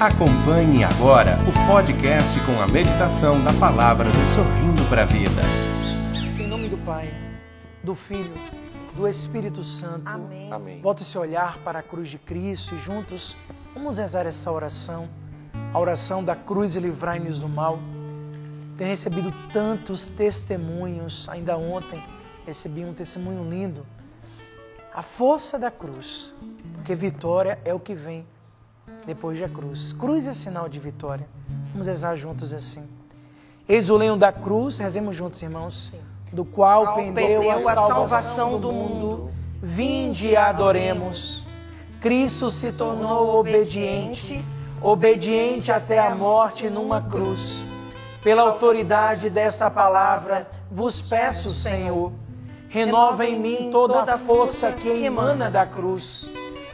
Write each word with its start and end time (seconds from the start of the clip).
Acompanhe 0.00 0.82
agora 0.82 1.36
o 1.46 1.66
podcast 1.70 2.34
com 2.46 2.58
a 2.58 2.66
meditação 2.66 3.44
da 3.44 3.52
palavra 3.52 4.06
do 4.06 4.24
Sorrindo 4.34 4.82
para 4.88 5.02
a 5.02 5.04
Vida. 5.04 5.42
Em 6.42 6.46
nome 6.48 6.70
do 6.70 6.78
Pai, 6.78 7.12
do 7.84 7.94
Filho, 7.94 8.32
do 8.96 9.06
Espírito 9.06 9.62
Santo. 9.62 10.08
Amém. 10.08 10.50
Amém. 10.50 10.80
Volte 10.80 11.04
seu 11.04 11.20
olhar 11.20 11.58
para 11.58 11.80
a 11.80 11.82
cruz 11.82 12.08
de 12.08 12.16
Cristo 12.16 12.74
e 12.74 12.78
juntos 12.78 13.36
vamos 13.74 13.98
rezar 13.98 14.24
essa 14.24 14.50
oração, 14.50 15.06
a 15.70 15.78
oração 15.78 16.24
da 16.24 16.34
cruz 16.34 16.74
e 16.74 16.80
livrai-nos 16.80 17.38
do 17.38 17.46
mal. 17.46 17.78
Tenho 18.78 18.96
recebido 18.96 19.30
tantos 19.52 20.00
testemunhos, 20.12 21.28
ainda 21.28 21.58
ontem 21.58 22.02
recebi 22.46 22.86
um 22.86 22.94
testemunho 22.94 23.46
lindo. 23.50 23.84
A 24.94 25.02
força 25.02 25.58
da 25.58 25.70
cruz, 25.70 26.32
porque 26.72 26.94
vitória 26.94 27.58
é 27.66 27.74
o 27.74 27.78
que 27.78 27.94
vem 27.94 28.24
depois 29.06 29.38
da 29.40 29.48
cruz. 29.48 29.92
Cruz 29.94 30.26
é 30.26 30.34
sinal 30.34 30.68
de 30.68 30.78
vitória. 30.78 31.26
Vamos 31.72 31.86
rezar 31.86 32.16
juntos 32.16 32.52
assim. 32.52 32.82
Eis 33.68 33.88
o 33.88 33.96
leão 33.96 34.18
da 34.18 34.32
cruz, 34.32 34.78
rezemos 34.78 35.14
juntos, 35.14 35.40
irmãos, 35.42 35.92
do 36.32 36.44
qual 36.44 36.84
Qual 36.84 36.96
pendeu 36.96 37.40
pendeu 37.40 37.68
a 37.68 37.72
a 37.72 37.74
salvação 37.74 37.88
salvação 38.08 38.50
do 38.52 38.58
do 38.58 38.72
mundo. 38.72 38.94
mundo. 39.06 39.30
Vinde 39.62 40.28
e 40.28 40.36
adoremos. 40.36 41.44
Cristo 42.00 42.50
se 42.52 42.72
tornou 42.72 43.38
obediente, 43.38 44.42
obediente 44.82 45.70
até 45.70 45.98
a 45.98 46.14
morte 46.14 46.68
numa 46.70 47.02
cruz. 47.02 47.38
Pela 48.22 48.42
autoridade 48.42 49.28
desta 49.30 49.70
palavra, 49.70 50.48
vos 50.70 51.00
peço, 51.08 51.52
Senhor, 51.62 52.12
renova 52.68 53.24
em 53.26 53.38
mim 53.38 53.68
toda 53.70 54.14
a 54.14 54.18
força 54.18 54.72
que 54.72 54.88
emana 54.88 55.50
da 55.50 55.66
cruz. 55.66 56.04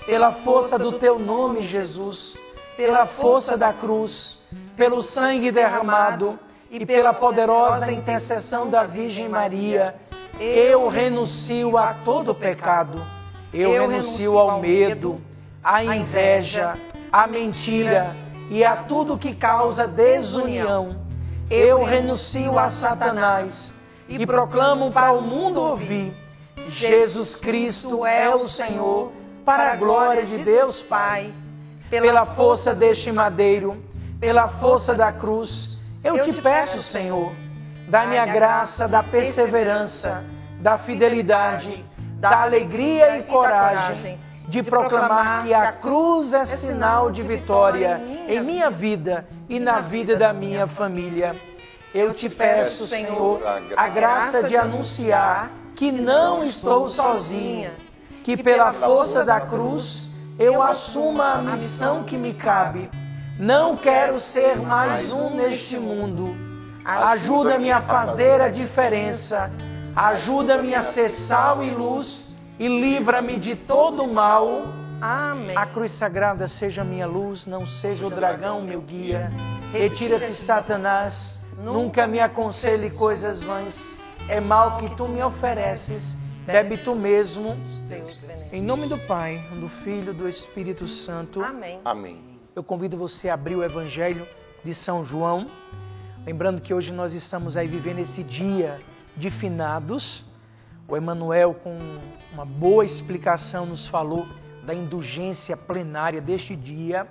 Pela 0.06 0.32
força 0.44 0.78
do 0.78 0.92
teu 0.92 1.18
nome, 1.18 1.66
Jesus, 1.66 2.36
pela 2.76 3.06
força 3.06 3.56
da 3.56 3.72
cruz, 3.72 4.38
pelo 4.76 5.02
sangue 5.02 5.50
derramado 5.50 6.38
e 6.70 6.86
pela 6.86 7.12
poderosa 7.12 7.90
intercessão 7.90 8.70
da 8.70 8.84
Virgem 8.84 9.28
Maria, 9.28 9.94
eu 10.38 10.88
renuncio 10.88 11.76
a 11.76 11.94
todo 12.04 12.34
pecado. 12.34 13.02
Eu 13.52 13.88
renuncio 13.88 14.38
ao 14.38 14.60
medo, 14.60 15.20
à 15.64 15.82
inveja, 15.82 16.74
à 17.10 17.26
mentira 17.26 18.14
e 18.50 18.62
a 18.64 18.84
tudo 18.84 19.18
que 19.18 19.34
causa 19.34 19.88
desunião. 19.88 20.96
Eu 21.50 21.84
renuncio 21.84 22.58
a 22.58 22.70
Satanás 22.72 23.72
e 24.08 24.26
proclamo 24.26 24.92
para 24.92 25.12
o 25.12 25.22
mundo 25.22 25.60
ouvir: 25.60 26.12
Jesus 26.68 27.36
Cristo 27.36 28.04
é 28.04 28.34
o 28.34 28.48
Senhor, 28.48 29.12
para 29.46 29.72
a 29.72 29.76
glória 29.76 30.26
de 30.26 30.44
Deus 30.44 30.82
Pai. 30.82 31.32
Pela 31.88 32.26
força 32.34 32.74
deste 32.74 33.12
madeiro, 33.12 33.80
pela 34.18 34.48
força 34.58 34.92
da 34.92 35.12
cruz, 35.12 35.48
eu 36.02 36.24
te 36.24 36.42
peço, 36.42 36.82
Senhor, 36.90 37.32
dá-me 37.88 38.18
a 38.18 38.26
graça 38.26 38.88
da 38.88 39.04
perseverança, 39.04 40.24
da 40.60 40.78
fidelidade, 40.78 41.84
da 42.18 42.42
alegria 42.42 43.18
e 43.18 43.22
coragem 43.22 44.18
de 44.48 44.62
proclamar 44.64 45.44
que 45.44 45.54
a 45.54 45.72
cruz 45.72 46.32
é 46.32 46.56
sinal 46.58 47.10
de 47.10 47.22
vitória 47.22 48.00
em 48.28 48.40
minha 48.40 48.70
vida 48.70 49.26
e 49.48 49.60
na 49.60 49.80
vida 49.80 50.16
da 50.16 50.32
minha 50.32 50.66
família. 50.68 51.34
Eu 51.94 52.14
te 52.14 52.28
peço, 52.28 52.86
Senhor, 52.88 53.40
a 53.76 53.88
graça 53.88 54.42
de 54.42 54.56
anunciar 54.56 55.50
que 55.76 55.92
não 55.92 56.44
estou 56.44 56.88
sozinha, 56.90 57.72
que 58.26 58.36
pela 58.36 58.72
força 58.72 59.24
da 59.24 59.40
cruz 59.42 59.84
eu 60.36 60.60
assuma 60.60 61.34
a 61.34 61.42
missão 61.42 62.02
que 62.02 62.16
me 62.16 62.34
cabe. 62.34 62.90
Não 63.38 63.76
quero 63.76 64.20
ser 64.32 64.56
mais 64.56 65.12
um 65.12 65.36
neste 65.36 65.78
mundo. 65.78 66.34
Ajuda-me 66.84 67.70
a 67.70 67.82
fazer 67.82 68.40
a 68.40 68.48
diferença. 68.48 69.48
Ajuda-me 69.94 70.74
a 70.74 70.92
ser 70.92 71.10
sal 71.28 71.62
e 71.62 71.70
luz 71.70 72.34
e 72.58 72.66
livra-me 72.66 73.38
de 73.38 73.54
todo 73.54 74.02
o 74.02 74.12
mal. 74.12 74.64
Amém. 75.00 75.56
A 75.56 75.66
cruz 75.66 75.96
sagrada 75.96 76.48
seja 76.48 76.82
minha 76.82 77.06
luz, 77.06 77.46
não 77.46 77.64
seja 77.64 78.04
o 78.04 78.10
dragão 78.10 78.60
meu 78.60 78.80
guia. 78.80 79.30
Retira-te, 79.70 80.44
Satanás, 80.44 81.14
nunca 81.58 82.08
me 82.08 82.18
aconselhe 82.18 82.90
coisas 82.90 83.40
vãs. 83.44 83.72
É 84.28 84.40
mal 84.40 84.78
que 84.78 84.96
tu 84.96 85.06
me 85.06 85.22
ofereces, 85.22 86.02
bebe 86.46 86.78
tu 86.78 86.94
mesmo. 86.94 87.56
Deus. 87.88 88.18
Em 88.52 88.62
nome 88.62 88.86
do 88.86 88.96
Pai, 88.98 89.44
do 89.60 89.68
Filho, 89.82 90.14
do 90.14 90.28
Espírito 90.28 90.86
Santo. 90.86 91.42
Amém. 91.42 91.80
Amém. 91.84 92.20
Eu 92.54 92.62
convido 92.62 92.96
você 92.96 93.28
a 93.28 93.34
abrir 93.34 93.56
o 93.56 93.64
Evangelho 93.64 94.26
de 94.64 94.72
São 94.74 95.04
João. 95.04 95.48
Lembrando 96.24 96.60
que 96.60 96.72
hoje 96.72 96.92
nós 96.92 97.12
estamos 97.12 97.56
aí 97.56 97.66
vivendo 97.66 97.98
esse 97.98 98.22
dia 98.22 98.78
de 99.16 99.30
finados. 99.30 100.24
O 100.88 100.96
Emanuel, 100.96 101.54
com 101.54 101.76
uma 102.32 102.44
boa 102.44 102.84
explicação, 102.84 103.66
nos 103.66 103.86
falou 103.88 104.26
da 104.64 104.72
indulgência 104.72 105.56
plenária 105.56 106.20
deste 106.20 106.54
dia. 106.54 107.06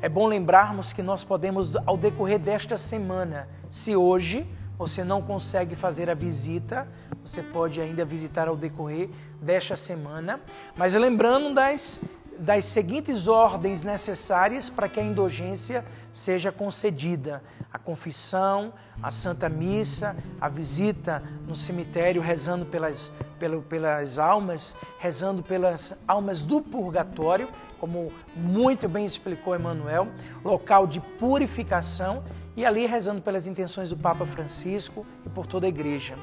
É 0.00 0.08
bom 0.08 0.26
lembrarmos 0.26 0.90
que 0.94 1.02
nós 1.02 1.22
podemos, 1.22 1.74
ao 1.86 1.98
decorrer 1.98 2.38
desta 2.38 2.78
semana, 2.78 3.46
se 3.70 3.94
hoje 3.94 4.46
você 4.80 5.04
não 5.04 5.20
consegue 5.20 5.76
fazer 5.76 6.08
a 6.08 6.14
visita, 6.14 6.88
você 7.22 7.42
pode 7.42 7.78
ainda 7.78 8.02
visitar 8.02 8.48
ao 8.48 8.56
decorrer 8.56 9.10
desta 9.42 9.76
semana. 9.76 10.40
Mas 10.74 10.94
lembrando 10.94 11.52
das, 11.52 12.00
das 12.38 12.64
seguintes 12.72 13.28
ordens 13.28 13.84
necessárias 13.84 14.70
para 14.70 14.88
que 14.88 14.98
a 14.98 15.02
indulgência 15.02 15.84
seja 16.24 16.50
concedida: 16.50 17.42
a 17.70 17.78
confissão, 17.78 18.72
a 19.02 19.10
Santa 19.10 19.50
Missa, 19.50 20.16
a 20.40 20.48
visita 20.48 21.22
no 21.46 21.54
cemitério, 21.56 22.22
rezando 22.22 22.64
pelas, 22.64 22.98
pelo, 23.38 23.60
pelas 23.60 24.18
almas, 24.18 24.74
rezando 24.98 25.42
pelas 25.42 25.94
almas 26.08 26.40
do 26.40 26.62
purgatório, 26.62 27.50
como 27.80 28.12
muito 28.36 28.88
bem 28.88 29.06
explicou 29.06 29.56
Emmanuel, 29.56 30.08
local 30.44 30.86
de 30.86 31.00
purificação, 31.18 32.22
e 32.56 32.64
ali 32.64 32.86
rezando 32.86 33.22
pelas 33.22 33.46
intenções 33.46 33.88
do 33.88 33.96
Papa 33.96 34.26
Francisco 34.26 35.06
e 35.24 35.28
por 35.30 35.46
toda 35.46 35.66
a 35.66 35.68
igreja. 35.68 36.14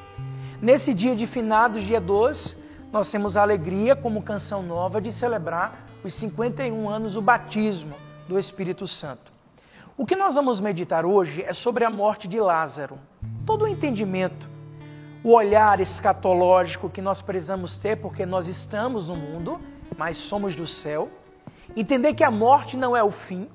Nesse 0.62 0.94
dia 0.94 1.16
de 1.16 1.26
finados, 1.28 1.84
dia 1.86 2.00
12, 2.00 2.56
nós 2.92 3.12
temos 3.12 3.36
a 3.36 3.42
alegria, 3.42 3.96
como 3.96 4.22
canção 4.22 4.62
nova, 4.62 5.02
de 5.02 5.12
celebrar 5.14 5.88
os 6.04 6.14
51 6.20 6.90
anos 6.90 7.14
do 7.14 7.22
batismo 7.22 7.96
do 8.28 8.38
Espírito 8.38 8.88
Santo. 8.88 9.32
O 9.98 10.06
que 10.06 10.16
nós 10.16 10.36
vamos 10.36 10.60
meditar 10.60 11.06
hoje 11.06 11.42
é 11.42 11.54
sobre 11.54 11.84
a 11.84 11.90
morte 11.90 12.28
de 12.28 12.40
Lázaro. 12.40 13.00
Todo 13.46 13.66
o 13.66 13.68
entendimento, 13.68 14.48
o 15.24 15.34
olhar 15.34 15.80
escatológico 15.80 16.90
que 16.90 17.02
nós 17.02 17.22
precisamos 17.22 17.76
ter, 17.78 17.98
porque 17.98 18.26
nós 18.26 18.48
estamos 18.48 19.08
no 19.08 19.16
mundo, 19.16 19.60
mas 19.98 20.18
somos 20.30 20.56
do 20.56 20.68
céu. 20.68 21.10
Entender 21.76 22.14
que 22.14 22.24
a 22.24 22.32
morte 22.32 22.76
não 22.76 22.96
é 22.96 23.04
o 23.04 23.12
fim, 23.12 23.48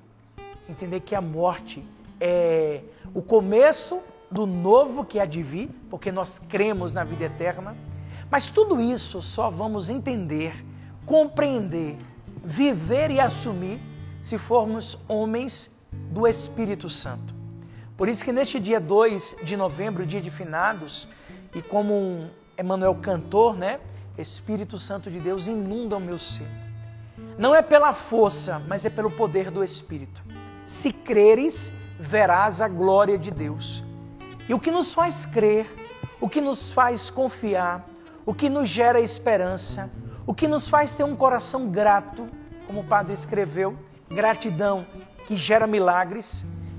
entender 0.69 1.01
que 1.01 1.15
a 1.15 1.21
morte 1.21 1.85
é 2.21 2.83
o 3.15 3.23
começo 3.23 4.01
do 4.31 4.47
novo 4.47 5.05
que 5.05 5.19
há 5.19 5.27
de 5.27 5.43
vir, 5.43 5.71
porque 5.91 6.11
nós 6.11 6.31
cremos 6.49 6.93
na 6.93 7.05
vida 7.05 7.25
eterna. 7.25 7.77
Mas 8.31 8.51
tudo 8.51 8.81
isso 8.81 9.21
só 9.21 9.51
vamos 9.51 9.91
entender, 9.91 10.65
compreender, 11.05 11.99
viver 12.45 13.11
e 13.11 13.21
assumir 13.21 13.79
se 14.25 14.39
formos 14.39 14.99
homens 15.09 15.71
do 16.11 16.27
Espírito 16.27 16.89
Santo. 16.89 17.35
Por 17.97 18.09
isso 18.09 18.25
que 18.25 18.33
neste 18.33 18.59
dia 18.59 18.81
2 18.81 19.37
de 19.45 19.57
novembro, 19.57 20.07
dia 20.07 20.21
de 20.21 20.31
finados, 20.31 21.07
e 21.55 21.61
como 21.61 21.95
um 21.95 22.31
Emmanuel 22.59 22.95
cantor, 22.97 23.57
né? 23.57 23.81
Espírito 24.17 24.79
Santo 24.79 25.11
de 25.11 25.21
Deus 25.21 25.47
inunda 25.47 25.97
o 25.97 26.01
meu 26.01 26.19
ser. 26.19 26.62
Não 27.39 27.55
é 27.55 27.63
pela 27.63 27.95
força, 27.95 28.61
mas 28.69 28.85
é 28.85 28.91
pelo 28.91 29.11
poder 29.11 29.51
do 29.51 29.65
Espírito. 29.65 30.23
Se 30.83 30.93
creres, 30.93 31.55
verás 31.99 32.61
a 32.61 32.69
glória 32.69 33.19
de 33.19 33.31
Deus. 33.31 33.83
E 34.49 34.55
o 34.55 34.61
que 34.61 34.71
nos 34.71 34.93
faz 34.95 35.15
crer, 35.27 35.67
o 36.21 36.29
que 36.29 36.41
nos 36.41 36.73
faz 36.73 37.11
confiar, 37.11 37.87
o 38.27 38.35
que 38.35 38.49
nos 38.49 38.69
gera 38.69 39.01
esperança, 39.01 39.91
o 40.27 40.35
que 40.35 40.47
nos 40.47 40.69
faz 40.69 40.95
ter 40.97 41.05
um 41.05 41.17
coração 41.17 41.71
grato, 41.71 42.29
como 42.67 42.81
o 42.81 42.85
padre 42.85 43.15
escreveu, 43.15 43.77
gratidão 44.09 44.87
que 45.27 45.37
gera 45.37 45.67
milagres, 45.67 46.27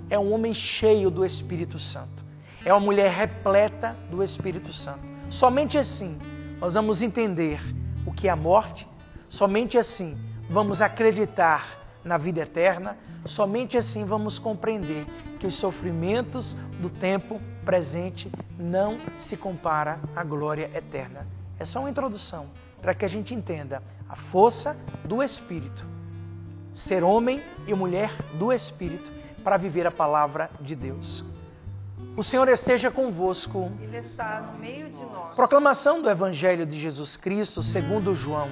é 0.09 0.19
um 0.19 0.33
homem 0.33 0.53
cheio 0.53 1.09
do 1.09 1.25
Espírito 1.25 1.79
Santo. 1.79 2.23
É 2.65 2.73
uma 2.73 2.79
mulher 2.79 3.11
repleta 3.11 3.95
do 4.09 4.23
Espírito 4.23 4.71
Santo. 4.71 5.01
Somente 5.31 5.77
assim 5.77 6.17
nós 6.59 6.75
vamos 6.75 7.01
entender 7.01 7.59
o 8.05 8.13
que 8.13 8.27
é 8.27 8.31
a 8.31 8.35
morte, 8.35 8.88
somente 9.29 9.77
assim 9.77 10.17
vamos 10.49 10.81
acreditar 10.81 11.79
na 12.03 12.17
vida 12.17 12.41
eterna, 12.41 12.97
somente 13.27 13.77
assim 13.77 14.03
vamos 14.03 14.37
compreender 14.39 15.05
que 15.39 15.47
os 15.47 15.59
sofrimentos 15.59 16.53
do 16.81 16.89
tempo 16.89 17.39
presente 17.63 18.29
não 18.57 18.99
se 19.29 19.37
compara 19.37 19.99
à 20.15 20.23
glória 20.23 20.69
eterna. 20.75 21.25
É 21.59 21.65
só 21.65 21.79
uma 21.79 21.89
introdução 21.89 22.47
para 22.81 22.93
que 22.93 23.05
a 23.05 23.07
gente 23.07 23.33
entenda 23.33 23.81
a 24.09 24.15
força 24.31 24.75
do 25.05 25.23
Espírito. 25.23 25.85
ser 26.87 27.03
homem 27.03 27.41
e 27.67 27.73
mulher 27.73 28.11
do 28.33 28.51
Espírito 28.51 29.11
para 29.43 29.57
viver 29.57 29.85
a 29.85 29.91
palavra 29.91 30.49
de 30.59 30.75
Deus. 30.75 31.23
O 32.17 32.23
Senhor 32.23 32.47
esteja 32.49 32.89
convosco. 32.91 33.71
Ele 33.79 33.97
está 33.97 34.41
no 34.41 34.59
meio 34.59 34.89
de 34.89 35.03
nós. 35.05 35.35
Proclamação 35.35 36.01
do 36.01 36.09
Evangelho 36.09 36.65
de 36.65 36.79
Jesus 36.81 37.15
Cristo 37.17 37.61
segundo 37.63 38.15
João. 38.15 38.49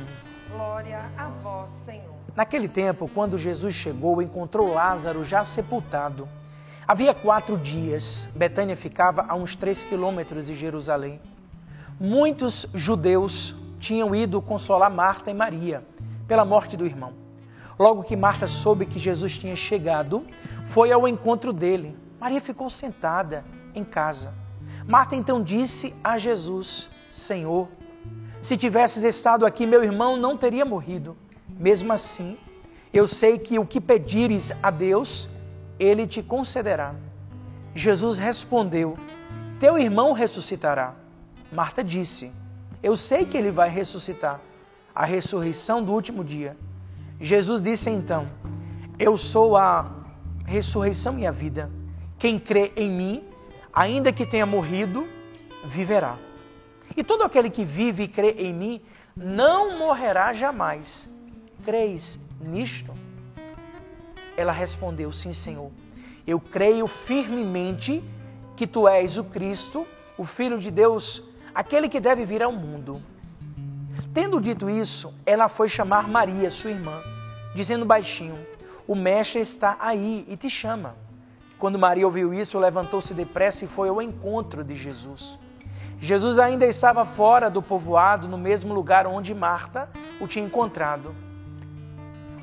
Glória 0.52 1.10
a 1.18 1.30
vós, 1.30 1.70
Senhor. 1.86 2.16
Naquele 2.36 2.68
tempo, 2.68 3.10
quando 3.14 3.38
Jesus 3.38 3.76
chegou, 3.76 4.22
encontrou 4.22 4.74
Lázaro 4.74 5.24
já 5.24 5.46
sepultado. 5.46 6.28
Havia 6.88 7.14
quatro 7.14 7.58
dias. 7.58 8.04
Betânia 8.36 8.76
ficava 8.76 9.26
a 9.28 9.36
uns 9.36 9.56
três 9.56 9.82
quilômetros 9.86 10.46
de 10.46 10.56
Jerusalém. 10.56 11.20
Muitos 12.00 12.68
judeus 12.74 13.56
tinham 13.80 14.14
ido 14.14 14.42
consolar 14.42 14.90
Marta 14.92 15.32
e 15.32 15.34
Maria 15.34 15.84
pela 16.28 16.44
morte 16.44 16.76
do 16.76 16.86
irmão. 16.86 17.14
Logo 17.80 18.04
que 18.04 18.16
Marta 18.16 18.48
soube 18.48 18.86
que 18.86 19.00
Jesus 19.00 19.38
tinha 19.38 19.56
chegado, 19.56 20.26
foi 20.74 20.92
ao 20.92 21.08
encontro 21.08 21.52
dele. 21.52 21.98
Maria 22.20 22.42
ficou 22.42 22.70
sentada 22.70 23.44
em 23.74 23.84
casa. 23.84 24.34
Marta 24.88 25.16
então 25.16 25.42
disse 25.42 25.94
a 26.04 26.18
Jesus: 26.18 26.90
Senhor, 27.28 27.68
se 28.52 28.58
tivesses 28.58 29.02
estado 29.02 29.46
aqui, 29.46 29.66
meu 29.66 29.82
irmão 29.82 30.18
não 30.18 30.36
teria 30.36 30.66
morrido. 30.66 31.16
Mesmo 31.48 31.94
assim, 31.94 32.38
eu 32.92 33.08
sei 33.08 33.40
que 33.40 33.58
o 33.58 33.66
que 33.66 33.80
pedires 33.80 34.44
a 34.62 34.70
Deus, 34.70 35.30
ele 35.80 36.06
te 36.06 36.22
concederá. 36.22 36.94
Jesus 37.74 38.18
respondeu: 38.18 38.98
Teu 39.58 39.80
irmão 39.80 40.12
ressuscitará. 40.12 40.96
Marta 41.50 41.82
disse: 41.82 42.30
Eu 42.84 42.98
sei 42.98 43.24
que 43.24 43.38
ele 43.38 43.52
vai 43.52 43.70
ressuscitar, 43.70 44.42
a 44.94 45.06
ressurreição 45.06 45.82
do 45.82 45.94
último 45.94 46.22
dia. 46.22 46.58
Jesus 47.22 47.64
disse 47.64 47.90
então: 47.90 48.28
Eu 49.00 49.18
sou 49.18 49.56
a 49.56 49.90
ressurreição 50.46 51.18
e 51.18 51.26
a 51.26 51.32
vida. 51.32 51.70
Quem 52.20 52.38
crê 52.38 52.74
em 52.76 52.92
mim, 52.92 53.24
ainda 53.72 54.12
que 54.12 54.26
tenha 54.26 54.46
morrido, 54.46 55.08
viverá. 55.68 56.18
E 56.96 57.04
todo 57.04 57.24
aquele 57.24 57.50
que 57.50 57.64
vive 57.64 58.04
e 58.04 58.08
crê 58.08 58.32
em 58.32 58.54
mim 58.54 58.82
não 59.16 59.78
morrerá 59.78 60.34
jamais. 60.34 61.10
Creis 61.64 62.20
nisto? 62.40 62.94
Ela 64.36 64.52
respondeu: 64.52 65.12
Sim, 65.12 65.34
Senhor. 65.34 65.72
Eu 66.26 66.40
creio 66.40 66.88
firmemente 67.08 68.04
que 68.56 68.68
tu 68.68 68.88
és 68.88 69.18
o 69.18 69.24
Cristo, 69.24 69.88
o 70.18 70.26
Filho 70.26 70.60
de 70.60 70.70
Deus, 70.70 71.24
aquele 71.54 71.90
que 71.90 72.00
deve 72.00 72.26
vir 72.26 72.44
ao 72.44 72.52
mundo. 72.52 73.02
Tendo 74.14 74.42
dito 74.42 74.70
isso, 74.70 75.14
ela 75.26 75.50
foi 75.50 75.70
chamar 75.70 76.08
Maria, 76.08 76.50
sua 76.52 76.72
irmã, 76.72 77.02
dizendo 77.56 77.86
baixinho: 77.86 78.38
O 78.88 78.96
Mestre 78.96 79.42
está 79.42 79.78
aí 79.80 80.26
e 80.28 80.38
te 80.38 80.50
chama. 80.50 80.96
Quando 81.58 81.78
Maria 81.78 82.06
ouviu 82.06 82.34
isso, 82.34 82.58
levantou-se 82.58 83.14
depressa 83.14 83.64
e 83.64 83.68
foi 83.70 83.90
ao 83.90 84.02
encontro 84.02 84.64
de 84.64 84.76
Jesus. 84.76 85.40
Jesus 86.02 86.40
ainda 86.40 86.66
estava 86.66 87.06
fora 87.06 87.48
do 87.48 87.62
povoado, 87.62 88.28
no 88.28 88.38
mesmo 88.38 88.74
lugar 88.74 89.06
onde 89.06 89.36
Marta 89.36 89.88
o 90.20 90.28
tinha 90.28 90.44
encontrado. 90.44 91.14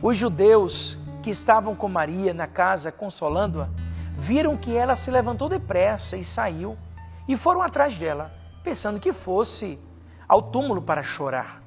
Os 0.00 0.16
judeus 0.16 0.96
que 1.24 1.30
estavam 1.30 1.74
com 1.74 1.88
Maria 1.88 2.32
na 2.32 2.46
casa 2.46 2.92
consolando-a 2.92 3.68
viram 4.16 4.56
que 4.56 4.76
ela 4.76 4.96
se 4.98 5.10
levantou 5.10 5.48
depressa 5.48 6.16
e 6.16 6.24
saiu 6.24 6.76
e 7.26 7.36
foram 7.36 7.60
atrás 7.60 7.98
dela, 7.98 8.30
pensando 8.62 9.00
que 9.00 9.12
fosse 9.12 9.76
ao 10.28 10.40
túmulo 10.40 10.80
para 10.80 11.02
chorar. 11.02 11.60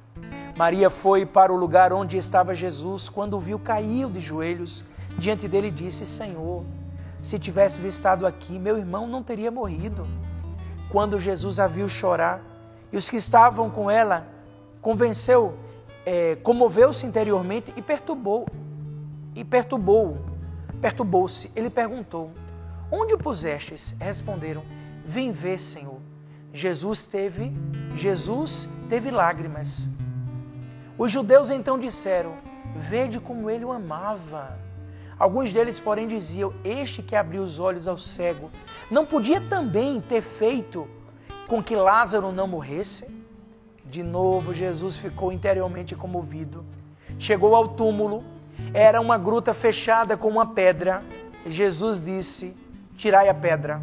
Maria 0.56 0.88
foi 0.88 1.26
para 1.26 1.52
o 1.52 1.56
lugar 1.56 1.92
onde 1.92 2.16
estava 2.16 2.54
Jesus. 2.54 3.10
Quando 3.10 3.36
o 3.36 3.40
viu, 3.40 3.58
caiu 3.58 4.08
de 4.08 4.20
joelhos 4.20 4.82
diante 5.18 5.46
dele 5.46 5.68
e 5.68 5.70
disse: 5.70 6.06
Senhor, 6.16 6.64
se 7.24 7.38
tivesses 7.38 7.84
estado 7.84 8.26
aqui, 8.26 8.58
meu 8.58 8.78
irmão 8.78 9.06
não 9.06 9.22
teria 9.22 9.50
morrido. 9.50 10.06
Quando 10.92 11.18
Jesus 11.18 11.58
a 11.58 11.66
viu 11.66 11.88
chorar 11.88 12.42
e 12.92 12.98
os 12.98 13.08
que 13.08 13.16
estavam 13.16 13.70
com 13.70 13.90
ela, 13.90 14.26
convenceu, 14.82 15.56
é, 16.04 16.36
comoveu-se 16.36 17.06
interiormente 17.06 17.72
e 17.74 17.80
perturbou, 17.80 18.46
e 19.34 19.42
perturbou, 19.42 20.18
perturbou-se. 20.82 21.50
Ele 21.56 21.70
perguntou: 21.70 22.30
Onde 22.90 23.14
o 23.14 23.18
pusestes? 23.18 23.96
Responderam: 23.98 24.62
Vem 25.06 25.32
ver, 25.32 25.58
Senhor. 25.72 25.98
Jesus 26.52 27.02
teve, 27.06 27.50
Jesus 27.96 28.68
teve 28.90 29.10
lágrimas. 29.10 29.66
Os 30.98 31.10
judeus 31.10 31.50
então 31.50 31.78
disseram: 31.78 32.34
Vede 32.90 33.18
como 33.18 33.48
ele 33.48 33.64
o 33.64 33.72
amava. 33.72 34.58
Alguns 35.22 35.52
deles, 35.52 35.78
porém, 35.78 36.08
diziam: 36.08 36.52
Este 36.64 37.00
que 37.00 37.14
abriu 37.14 37.44
os 37.44 37.60
olhos 37.60 37.86
ao 37.86 37.96
cego, 37.96 38.50
não 38.90 39.06
podia 39.06 39.40
também 39.42 40.00
ter 40.00 40.20
feito 40.36 40.88
com 41.46 41.62
que 41.62 41.76
Lázaro 41.76 42.32
não 42.32 42.48
morresse? 42.48 43.06
De 43.84 44.02
novo, 44.02 44.52
Jesus 44.52 44.96
ficou 44.96 45.30
interiormente 45.30 45.94
comovido. 45.94 46.64
Chegou 47.20 47.54
ao 47.54 47.68
túmulo, 47.68 48.24
era 48.74 49.00
uma 49.00 49.16
gruta 49.16 49.54
fechada 49.54 50.16
com 50.16 50.26
uma 50.26 50.54
pedra. 50.54 51.04
Jesus 51.46 52.04
disse: 52.04 52.52
Tirai 52.96 53.28
a 53.28 53.34
pedra. 53.34 53.80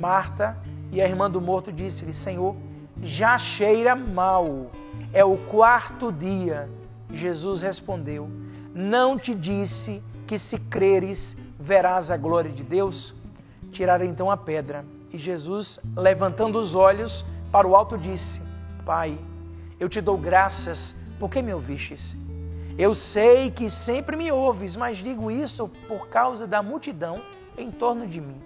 Marta 0.00 0.56
e 0.90 0.98
a 0.98 1.06
irmã 1.06 1.30
do 1.30 1.42
morto 1.42 1.70
disse-lhe: 1.70 2.14
Senhor, 2.14 2.56
já 3.02 3.36
cheira 3.36 3.94
mal. 3.94 4.70
É 5.12 5.22
o 5.22 5.36
quarto 5.36 6.10
dia. 6.10 6.70
Jesus 7.10 7.60
respondeu: 7.60 8.30
Não 8.74 9.18
te 9.18 9.34
disse 9.34 10.02
que 10.26 10.38
se 10.38 10.58
creres 10.58 11.18
verás 11.58 12.10
a 12.10 12.16
glória 12.16 12.50
de 12.50 12.62
Deus? 12.62 13.14
Tiraram 13.72 14.04
então 14.04 14.30
a 14.30 14.36
pedra. 14.36 14.84
E 15.12 15.18
Jesus, 15.18 15.78
levantando 15.96 16.58
os 16.58 16.74
olhos 16.74 17.24
para 17.52 17.66
o 17.66 17.76
alto, 17.76 17.96
disse: 17.96 18.42
Pai, 18.84 19.18
eu 19.78 19.88
te 19.88 20.00
dou 20.00 20.18
graças 20.18 20.94
porque 21.18 21.40
me 21.40 21.54
ouvistes. 21.54 22.16
Eu 22.76 22.94
sei 22.94 23.50
que 23.52 23.70
sempre 23.84 24.16
me 24.16 24.32
ouves, 24.32 24.74
mas 24.74 24.98
digo 24.98 25.30
isso 25.30 25.68
por 25.86 26.08
causa 26.08 26.46
da 26.46 26.62
multidão 26.62 27.20
em 27.56 27.70
torno 27.70 28.06
de 28.06 28.20
mim, 28.20 28.40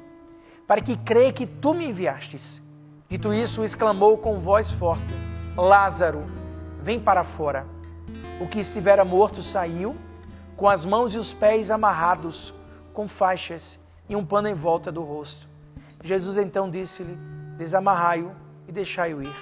para 0.66 0.82
que 0.82 0.96
creia 0.98 1.32
que 1.32 1.46
tu 1.46 1.72
me 1.72 1.86
enviastes. 1.88 2.62
Dito 3.08 3.32
isso, 3.32 3.64
exclamou 3.64 4.18
com 4.18 4.40
voz 4.40 4.70
forte: 4.72 5.14
Lázaro, 5.56 6.26
vem 6.82 7.00
para 7.00 7.24
fora. 7.24 7.66
O 8.40 8.46
que 8.46 8.60
estivera 8.60 9.04
morto 9.04 9.42
saiu, 9.44 9.96
com 10.58 10.68
as 10.68 10.84
mãos 10.84 11.14
e 11.14 11.18
os 11.18 11.32
pés 11.34 11.70
amarrados 11.70 12.52
com 12.92 13.08
faixas 13.08 13.78
e 14.08 14.16
um 14.16 14.26
pano 14.26 14.48
em 14.48 14.54
volta 14.54 14.90
do 14.90 15.02
rosto. 15.02 15.48
Jesus 16.02 16.36
então 16.36 16.68
disse-lhe: 16.68 17.16
Desamarrai-o 17.56 18.32
e 18.66 18.72
deixai-o 18.72 19.22
ir. 19.22 19.36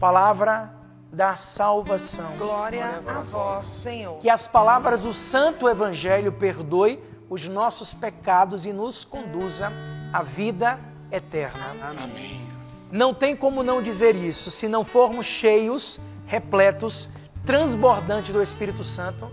Palavra 0.00 0.70
da 1.12 1.36
salvação. 1.54 2.38
Glória 2.38 3.02
a 3.06 3.20
vós, 3.22 3.66
Senhor. 3.82 4.18
Que 4.20 4.30
as 4.30 4.48
palavras 4.48 5.02
do 5.02 5.12
Santo 5.30 5.68
Evangelho 5.68 6.32
perdoe 6.32 6.98
os 7.28 7.46
nossos 7.46 7.92
pecados 7.94 8.64
e 8.64 8.72
nos 8.72 9.04
conduza 9.04 9.70
à 10.12 10.22
vida 10.22 10.80
eterna. 11.12 11.76
Amém. 12.02 12.48
Não 12.90 13.12
tem 13.12 13.36
como 13.36 13.62
não 13.62 13.82
dizer 13.82 14.16
isso 14.16 14.50
se 14.52 14.68
não 14.68 14.84
formos 14.86 15.26
cheios, 15.26 16.00
repletos, 16.26 17.08
transbordantes 17.44 18.32
do 18.32 18.42
Espírito 18.42 18.82
Santo 18.84 19.30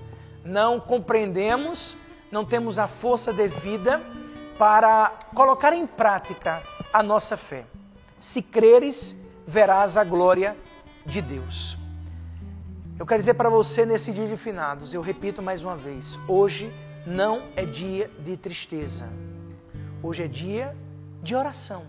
não 0.48 0.80
compreendemos, 0.80 1.96
não 2.32 2.46
temos 2.46 2.80
a 2.80 2.88
força 2.88 3.34
devida 3.34 4.01
para 4.58 5.12
colocar 5.36 5.74
em 5.74 5.86
prática 5.86 6.63
a 6.92 7.04
nossa 7.04 7.38
fé. 7.38 7.66
Se 8.34 8.42
creres, 8.42 9.16
verás 9.46 9.96
a 9.96 10.04
glória 10.04 10.56
de 11.06 11.22
Deus. 11.22 11.77
Eu 12.98 13.06
quero 13.06 13.22
dizer 13.22 13.36
para 13.36 13.50
você 13.50 13.86
nesse 13.86 14.12
dia 14.12 14.27
de 14.27 14.38
finados, 14.38 14.94
eu 14.94 15.01
repito 15.01 15.42
mais 15.42 15.62
uma 15.62 15.75
vez: 15.75 16.04
hoje 16.27 16.72
não 17.06 17.44
é 17.56 17.63
dia 17.63 18.10
de 18.20 18.36
tristeza. 18.38 19.08
Hoje 20.01 20.24
é 20.24 20.27
dia 20.27 20.75
de 21.22 21.36
oração. 21.36 21.86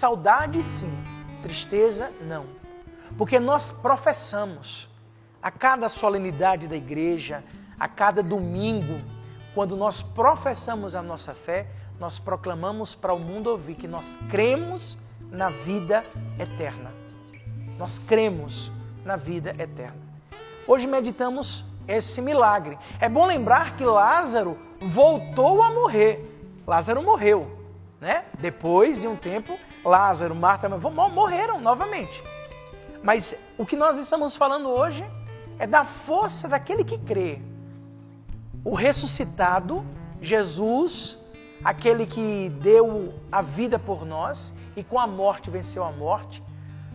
Saudade 0.00 0.62
sim, 0.62 1.42
tristeza 1.42 2.10
não. 2.22 2.46
Porque 3.18 3.38
nós 3.38 3.70
professamos 3.82 4.88
a 5.42 5.50
cada 5.50 5.88
solenidade 5.88 6.66
da 6.66 6.76
igreja, 6.76 7.42
a 7.78 7.88
cada 7.88 8.22
domingo, 8.22 9.00
quando 9.54 9.76
nós 9.76 10.02
professamos 10.14 10.94
a 10.94 11.02
nossa 11.02 11.34
fé, 11.34 11.66
nós 11.98 12.18
proclamamos 12.18 12.94
para 12.94 13.12
o 13.12 13.18
mundo 13.18 13.48
ouvir 13.48 13.74
que 13.74 13.88
nós 13.88 14.04
cremos 14.30 14.98
na 15.30 15.48
vida 15.48 16.04
eterna. 16.38 16.92
Nós 17.78 17.98
cremos 18.00 18.70
na 19.04 19.16
vida 19.16 19.50
eterna. 19.58 19.96
Hoje 20.66 20.86
meditamos 20.86 21.64
esse 21.86 22.20
milagre. 22.20 22.78
É 23.00 23.08
bom 23.08 23.26
lembrar 23.26 23.76
que 23.76 23.84
Lázaro 23.84 24.58
voltou 24.94 25.62
a 25.62 25.70
morrer. 25.70 26.22
Lázaro 26.66 27.02
morreu, 27.02 27.46
né? 28.00 28.24
Depois 28.40 29.00
de 29.00 29.06
um 29.06 29.16
tempo, 29.16 29.56
Lázaro, 29.84 30.34
Marta, 30.34 30.68
morreram 30.68 31.60
novamente. 31.60 32.22
Mas 33.02 33.24
o 33.56 33.64
que 33.64 33.76
nós 33.76 33.96
estamos 33.98 34.36
falando 34.36 34.68
hoje 34.68 35.04
é 35.58 35.66
da 35.66 35.84
força 36.04 36.48
daquele 36.48 36.84
que 36.84 36.98
crê 36.98 37.40
o 38.66 38.74
ressuscitado, 38.74 39.86
Jesus, 40.20 41.16
aquele 41.62 42.04
que 42.04 42.50
deu 42.60 43.14
a 43.30 43.40
vida 43.40 43.78
por 43.78 44.04
nós 44.04 44.52
e 44.76 44.82
com 44.82 44.98
a 44.98 45.06
morte 45.06 45.48
venceu 45.48 45.84
a 45.84 45.92
morte, 45.92 46.42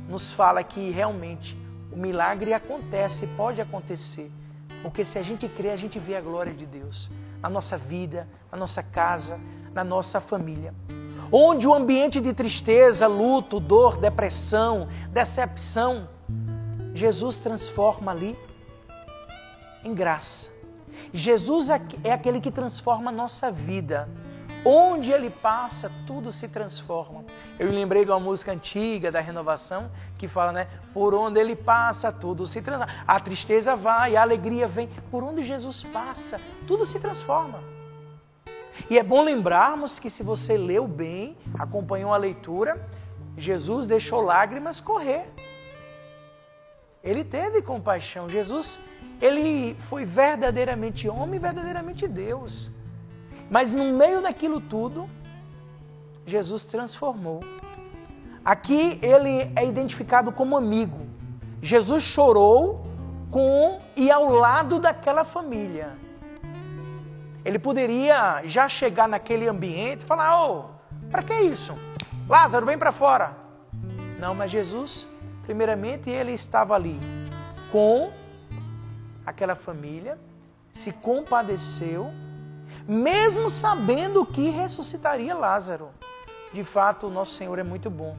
nos 0.10 0.34
fala 0.34 0.66
que 0.66 0.92
realmente 0.92 1.58
o 1.90 1.96
milagre 1.96 2.54
acontece, 2.54 3.26
pode 3.38 3.62
acontecer. 3.62 4.30
Porque 4.84 5.06
se 5.06 5.18
a 5.18 5.22
gente 5.22 5.48
crê, 5.48 5.70
a 5.70 5.78
gente 5.78 5.98
vê 5.98 6.18
a 6.18 6.22
glória 6.22 6.54
de 6.54 6.66
Deus 6.66 7.10
na 7.42 7.50
nossa 7.50 7.78
vida, 7.78 8.28
na 8.52 8.58
nossa 8.58 8.84
casa, 8.84 9.40
na 9.74 9.86
nossa 9.86 10.20
família. 10.20 10.74
Onde 11.32 11.66
o 11.66 11.74
ambiente 11.74 12.20
de 12.20 12.34
tristeza, 12.34 13.08
luto, 13.08 13.62
dor, 13.62 13.96
depressão, 13.96 14.90
decepção, 15.14 16.10
Jesus 16.94 17.38
transforma 17.38 18.12
ali 18.12 18.38
em 19.86 19.94
graça. 19.94 20.51
Jesus 21.14 21.70
é, 21.70 21.82
é 22.04 22.14
aquele 22.14 22.40
que 22.40 22.52
transforma 22.52 23.10
a 23.10 23.14
nossa 23.14 23.52
vida. 23.52 24.08
Onde 24.64 25.12
ele 25.12 25.32
passa, 25.32 25.92
tudo 26.06 26.32
se 26.32 26.48
transforma. 26.48 27.24
Eu 27.58 27.68
me 27.68 27.74
lembrei 27.74 28.06
de 28.06 28.12
uma 28.12 28.20
música 28.20 28.52
antiga 28.52 29.12
da 29.12 29.20
renovação 29.20 29.90
que 30.20 30.28
fala, 30.28 30.52
né? 30.52 30.68
Por 30.94 31.16
onde 31.16 31.40
ele 31.40 31.56
passa, 31.56 32.12
tudo 32.12 32.46
se 32.46 32.62
transforma. 32.62 32.94
A 33.08 33.20
tristeza 33.20 33.76
vai, 33.76 34.16
a 34.16 34.22
alegria 34.22 34.68
vem. 34.68 34.88
Por 35.10 35.24
onde 35.24 35.44
Jesus 35.44 35.84
passa, 35.86 36.40
tudo 36.68 36.86
se 36.86 37.00
transforma. 37.00 37.60
E 38.90 39.00
é 39.00 39.04
bom 39.04 39.24
lembrarmos 39.24 39.98
que 40.00 40.12
se 40.12 40.22
você 40.22 40.58
leu 40.58 40.88
bem, 40.88 41.36
acompanhou 41.58 42.14
a 42.14 42.18
leitura, 42.18 42.88
Jesus 43.38 43.88
deixou 43.88 44.22
lágrimas 44.22 44.80
correr. 44.80 45.26
Ele 47.04 47.24
teve 47.24 47.64
compaixão. 47.64 48.30
Jesus, 48.30 48.80
ele 49.22 49.76
foi 49.90 50.04
verdadeiramente 50.04 51.08
homem 51.08 51.36
e 51.36 51.40
verdadeiramente 51.40 52.08
Deus. 52.08 52.72
Mas 53.50 53.72
no 53.72 53.94
meio 53.94 54.22
daquilo 54.22 54.60
tudo, 54.60 55.08
Jesus 56.26 56.64
transformou. 56.66 57.42
Aqui 58.44 58.98
ele 59.02 59.52
é 59.56 59.66
identificado 59.66 60.32
como 60.32 60.58
amigo. 60.58 61.06
Jesus 61.62 62.04
chorou 62.16 62.84
com 63.30 63.80
e 63.96 64.10
ao 64.10 64.30
lado 64.30 64.80
daquela 64.80 65.24
família. 65.26 65.92
Ele 67.46 67.60
poderia 67.60 68.42
já 68.46 68.68
chegar 68.68 69.08
naquele 69.08 69.48
ambiente 69.48 70.04
e 70.04 70.08
falar: 70.08 70.44
oh, 70.44 70.66
para 71.12 71.22
que 71.22 71.34
isso? 71.42 71.74
Lázaro, 72.28 72.66
vem 72.66 72.78
para 72.78 72.94
fora. 72.94 73.36
Não, 74.20 74.34
mas 74.34 74.50
Jesus, 74.50 75.08
primeiramente, 75.44 76.10
ele 76.10 76.34
estava 76.34 76.76
ali 76.76 77.00
com 77.72 78.12
aquela 79.26 79.56
família, 79.56 80.18
se 80.84 80.92
compadeceu 80.92 82.12
mesmo 82.88 83.50
sabendo 83.62 84.26
que 84.26 84.50
ressuscitaria 84.50 85.36
Lázaro. 85.36 85.90
De 86.54 86.64
fato, 86.66 87.08
o 87.08 87.10
nosso 87.10 87.34
Senhor 87.34 87.58
é 87.60 87.64
muito 87.64 87.90
bom. 87.90 88.16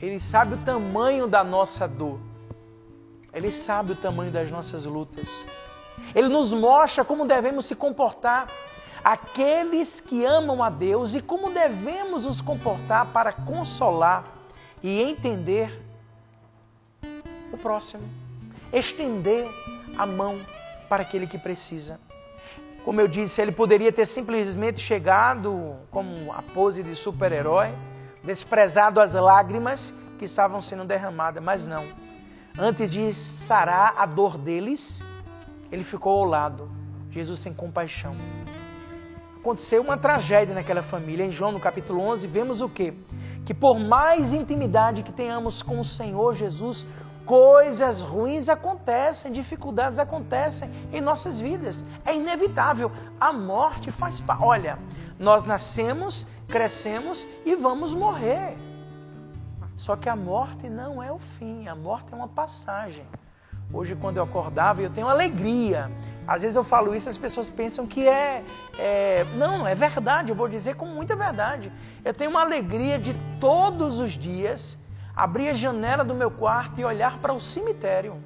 Ele 0.00 0.20
sabe 0.30 0.54
o 0.54 0.64
tamanho 0.64 1.28
da 1.28 1.44
nossa 1.44 1.86
dor. 1.86 2.18
Ele 3.32 3.52
sabe 3.64 3.92
o 3.92 3.96
tamanho 3.96 4.32
das 4.32 4.50
nossas 4.50 4.84
lutas. 4.84 5.28
Ele 6.14 6.28
nos 6.28 6.52
mostra 6.52 7.04
como 7.04 7.26
devemos 7.26 7.66
se 7.66 7.74
comportar 7.74 8.48
aqueles 9.02 9.88
que 10.00 10.24
amam 10.24 10.62
a 10.62 10.70
Deus 10.70 11.14
e 11.14 11.20
como 11.20 11.50
devemos 11.50 12.24
nos 12.24 12.40
comportar 12.40 13.12
para 13.12 13.32
consolar 13.32 14.24
e 14.82 15.00
entender 15.00 15.82
o 17.52 17.56
próximo, 17.58 18.02
estender 18.72 19.48
a 19.98 20.06
mão 20.06 20.40
para 20.88 21.02
aquele 21.02 21.26
que 21.26 21.38
precisa. 21.38 21.98
Como 22.84 23.00
eu 23.00 23.08
disse, 23.08 23.40
ele 23.40 23.52
poderia 23.52 23.92
ter 23.92 24.06
simplesmente 24.08 24.80
chegado 24.80 25.76
como 25.90 26.32
a 26.32 26.42
pose 26.42 26.82
de 26.82 26.94
super-herói, 26.96 27.74
desprezado 28.22 29.00
as 29.00 29.12
lágrimas 29.12 29.80
que 30.18 30.26
estavam 30.26 30.60
sendo 30.60 30.84
derramadas, 30.84 31.42
mas 31.42 31.66
não. 31.66 31.86
Antes 32.58 32.90
de 32.90 33.14
sarar 33.48 33.94
a 33.96 34.06
dor 34.06 34.36
deles, 34.36 34.80
ele 35.72 35.84
ficou 35.84 36.20
ao 36.20 36.24
lado. 36.24 36.70
Jesus 37.10 37.40
sem 37.40 37.54
compaixão. 37.54 38.14
Aconteceu 39.40 39.82
uma 39.82 39.96
tragédia 39.96 40.54
naquela 40.54 40.82
família. 40.84 41.24
Em 41.24 41.30
João, 41.30 41.52
no 41.52 41.60
capítulo 41.60 42.00
11, 42.00 42.26
vemos 42.26 42.60
o 42.60 42.68
quê? 42.68 42.92
Que 43.46 43.54
por 43.54 43.78
mais 43.78 44.32
intimidade 44.32 45.02
que 45.02 45.12
tenhamos 45.12 45.62
com 45.62 45.80
o 45.80 45.84
Senhor 45.84 46.34
Jesus, 46.34 46.84
Coisas 47.26 48.00
ruins 48.02 48.48
acontecem, 48.48 49.32
dificuldades 49.32 49.98
acontecem 49.98 50.70
em 50.92 51.00
nossas 51.00 51.40
vidas. 51.40 51.82
É 52.04 52.14
inevitável. 52.14 52.92
A 53.18 53.32
morte 53.32 53.90
faz 53.92 54.20
parte. 54.20 54.42
Olha, 54.42 54.78
nós 55.18 55.44
nascemos, 55.46 56.26
crescemos 56.48 57.26
e 57.46 57.54
vamos 57.56 57.94
morrer. 57.94 58.56
Só 59.76 59.96
que 59.96 60.08
a 60.08 60.14
morte 60.14 60.68
não 60.68 61.02
é 61.02 61.10
o 61.10 61.18
fim, 61.38 61.66
a 61.66 61.74
morte 61.74 62.12
é 62.12 62.16
uma 62.16 62.28
passagem. 62.28 63.04
Hoje, 63.72 63.96
quando 63.96 64.18
eu 64.18 64.22
acordava, 64.22 64.82
eu 64.82 64.90
tenho 64.90 65.08
alegria. 65.08 65.90
Às 66.26 66.42
vezes 66.42 66.56
eu 66.56 66.64
falo 66.64 66.94
isso, 66.94 67.08
as 67.08 67.18
pessoas 67.18 67.48
pensam 67.50 67.86
que 67.86 68.06
é, 68.06 68.44
é. 68.78 69.24
Não, 69.36 69.66
é 69.66 69.74
verdade, 69.74 70.30
eu 70.30 70.36
vou 70.36 70.48
dizer 70.48 70.76
com 70.76 70.86
muita 70.86 71.16
verdade. 71.16 71.72
Eu 72.04 72.14
tenho 72.14 72.30
uma 72.30 72.42
alegria 72.42 72.98
de 72.98 73.14
todos 73.40 73.98
os 73.98 74.12
dias 74.12 74.78
abrir 75.16 75.48
a 75.48 75.54
janela 75.54 76.04
do 76.04 76.14
meu 76.14 76.30
quarto 76.30 76.80
e 76.80 76.84
olhar 76.84 77.18
para 77.18 77.32
o 77.32 77.40
cemitério. 77.40 78.22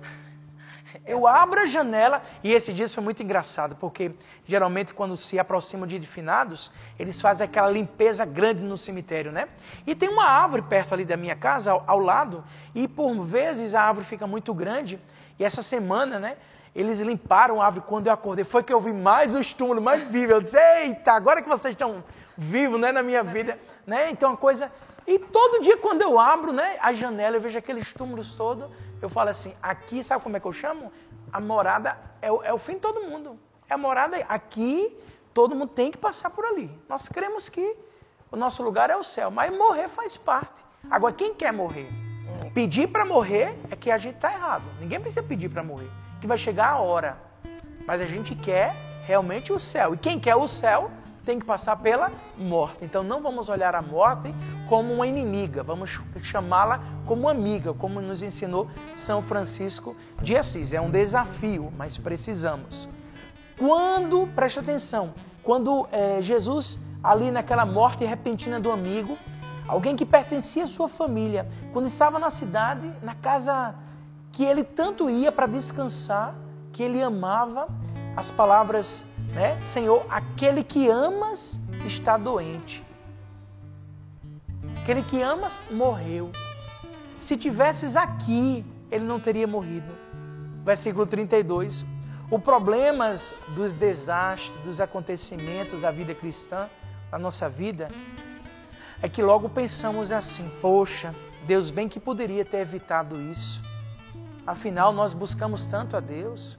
Eu 1.05 1.27
abro 1.27 1.61
a 1.61 1.67
janela 1.67 2.23
e 2.43 2.53
esse 2.53 2.73
dia 2.73 2.89
foi 2.89 3.03
muito 3.03 3.23
engraçado, 3.23 3.77
porque 3.77 4.13
geralmente 4.47 4.95
quando 4.95 5.17
se 5.17 5.39
aproximam 5.39 5.87
de 5.87 6.01
finados, 6.09 6.71
eles 6.99 7.21
fazem 7.21 7.45
aquela 7.45 7.71
limpeza 7.71 8.25
grande 8.25 8.63
no 8.63 8.77
cemitério, 8.77 9.31
né? 9.31 9.49
E 9.87 9.95
tem 9.95 10.09
uma 10.09 10.25
árvore 10.25 10.63
perto 10.63 10.95
ali 10.95 11.05
da 11.05 11.17
minha 11.17 11.37
casa, 11.37 11.71
ao, 11.71 11.85
ao 11.87 11.99
lado, 11.99 12.43
e 12.75 12.89
por 12.89 13.25
vezes 13.25 13.75
a 13.75 13.83
árvore 13.83 14.07
fica 14.07 14.27
muito 14.27 14.55
grande. 14.55 14.99
E 15.39 15.45
essa 15.45 15.63
semana, 15.63 16.19
né? 16.19 16.37
Eles 16.75 16.99
limparam 17.01 17.61
a 17.61 17.67
árvore 17.67 17.85
quando 17.89 18.07
eu 18.07 18.13
acordei. 18.13 18.45
Foi 18.45 18.63
que 18.63 18.73
eu 18.73 18.81
vi 18.81 18.93
mais 18.93 19.35
os 19.35 19.53
túmulos, 19.55 19.83
mais 19.83 20.07
vivos. 20.11 20.31
Eu 20.31 20.43
disse, 20.43 20.57
eita, 20.57 21.13
agora 21.13 21.43
que 21.43 21.49
vocês 21.49 21.73
estão 21.73 22.05
vivos 22.37 22.81
né, 22.81 22.93
na 22.93 23.03
minha 23.03 23.25
vida. 23.25 23.59
Né? 23.87 24.11
Então 24.11 24.33
a 24.33 24.37
coisa 24.37 24.71
e 25.09 25.19
todo 25.19 25.63
dia 25.63 25.79
quando 25.79 26.03
eu 26.03 26.21
abro 26.21 26.53
né, 26.53 26.77
a 26.83 26.93
janela, 26.93 27.37
eu 27.37 27.41
vejo 27.41 27.57
aqueles 27.57 27.91
túmulos 27.95 28.37
todos, 28.37 28.71
eu 29.01 29.09
falo 29.09 29.31
assim, 29.31 29.55
aqui, 29.63 30.05
sabe 30.05 30.23
como 30.23 30.37
é 30.37 30.41
que 30.41 30.47
eu 30.47 30.53
chamo? 30.53 30.93
A 31.33 31.41
morada 31.41 31.97
é 32.21 32.31
o, 32.31 32.43
é 32.43 32.53
o 32.53 32.59
fim 32.59 32.75
de 32.75 32.81
todo 32.81 33.01
mundo. 33.05 33.39
É 33.71 33.73
a 33.73 33.79
morada, 33.79 34.19
aqui 34.29 34.95
todo 35.33 35.55
mundo 35.55 35.71
tem 35.71 35.91
que 35.91 35.97
passar 35.97 36.29
por 36.29 36.45
ali. 36.45 36.71
Nós 36.87 37.09
cremos 37.09 37.49
que 37.49 37.75
o 38.31 38.37
nosso 38.37 38.63
lugar 38.63 38.91
é 38.91 38.97
o 38.97 39.03
céu, 39.03 39.31
mas 39.31 39.51
morrer 39.57 39.89
faz 39.89 40.15
parte. 40.19 40.63
Agora, 40.91 41.15
quem 41.15 41.33
quer 41.33 41.55
morrer? 41.55 41.89
Pedir 42.53 42.89
para 42.89 43.07
morrer 43.07 43.59
é 43.71 43.77
que 43.77 43.91
a 43.91 43.97
gente 43.97 44.17
está 44.17 44.31
errado. 44.31 44.65
Ninguém 44.79 45.01
precisa 45.01 45.23
pedir 45.23 45.49
para 45.49 45.65
morrer, 45.65 45.89
que 46.21 46.27
vai 46.27 46.37
chegar 46.37 46.73
a 46.73 46.81
hora. 46.81 47.17
Mas 47.87 48.03
a 48.03 48.07
gente 48.07 48.35
quer 48.35 48.75
realmente 49.07 49.55
o 49.55 49.59
céu. 49.59 49.95
E 49.95 49.97
quem 49.97 50.21
quer 50.21 50.37
o 50.37 50.47
céu 50.47 50.91
tem 51.25 51.39
que 51.39 51.47
passar 51.47 51.77
pela 51.77 52.13
morte. 52.37 52.85
Então 52.85 53.03
não 53.03 53.23
vamos 53.23 53.49
olhar 53.49 53.75
a 53.75 53.81
morte 53.81 54.35
como 54.69 54.93
uma 54.93 55.07
inimiga, 55.07 55.63
vamos 55.63 55.91
chamá-la 56.25 56.81
como 57.07 57.29
amiga, 57.29 57.73
como 57.73 58.01
nos 58.01 58.23
ensinou 58.23 58.69
São 59.07 59.23
Francisco 59.23 59.97
de 60.23 60.37
Assis. 60.37 60.73
É 60.73 60.81
um 60.81 60.91
desafio, 60.91 61.73
mas 61.77 61.97
precisamos. 61.99 62.89
Quando, 63.59 64.27
preste 64.35 64.59
atenção, 64.59 65.15
quando 65.43 65.89
é, 65.91 66.21
Jesus, 66.23 66.79
ali 67.03 67.31
naquela 67.31 67.65
morte 67.65 68.05
repentina 68.05 68.61
do 68.61 68.71
amigo, 68.71 69.17
alguém 69.67 69.97
que 69.97 70.05
pertencia 70.05 70.65
à 70.65 70.69
sua 70.69 70.89
família, 70.91 71.47
quando 71.73 71.89
estava 71.89 72.19
na 72.19 72.31
cidade, 72.33 72.93
na 73.03 73.15
casa 73.15 73.75
que 74.33 74.45
ele 74.45 74.63
tanto 74.63 75.11
ia 75.11 75.33
para 75.33 75.47
descansar, 75.47 76.35
que 76.73 76.83
ele 76.83 77.03
amava, 77.03 77.67
as 78.17 78.31
palavras 78.33 78.87
né? 79.33 79.61
Senhor, 79.73 80.07
aquele 80.09 80.65
que 80.65 80.89
amas 80.89 81.39
está 81.87 82.17
doente. 82.17 82.85
Aquele 84.89 85.03
que 85.03 85.21
amas 85.21 85.53
morreu. 85.71 86.33
Se 87.27 87.37
tivesses 87.37 87.95
aqui, 87.95 88.65
ele 88.91 89.05
não 89.05 89.21
teria 89.21 89.47
morrido. 89.47 89.93
Versículo 90.65 91.07
32. 91.07 91.85
O 92.31 92.39
problema 92.39 93.21
dos 93.55 93.71
desastres, 93.75 94.51
dos 94.65 94.81
acontecimentos 94.81 95.83
da 95.83 95.91
vida 95.91 96.15
cristã, 96.15 96.71
da 97.11 97.19
nossa 97.19 97.51
vida, 97.51 97.91
é 99.03 99.11
que 99.11 99.23
logo 99.23 99.51
pensamos 99.51 100.11
assim: 100.11 100.51
poxa, 100.63 101.15
Deus 101.47 101.71
bem 101.71 101.87
que 101.87 102.01
poderia 102.01 102.47
ter 102.47 102.61
evitado 102.61 103.21
isso. 103.21 103.63
Afinal, 104.47 104.91
nós 104.91 105.13
buscamos 105.13 105.63
tanto 105.67 105.99
a 105.99 106.01
Deus. 106.01 106.57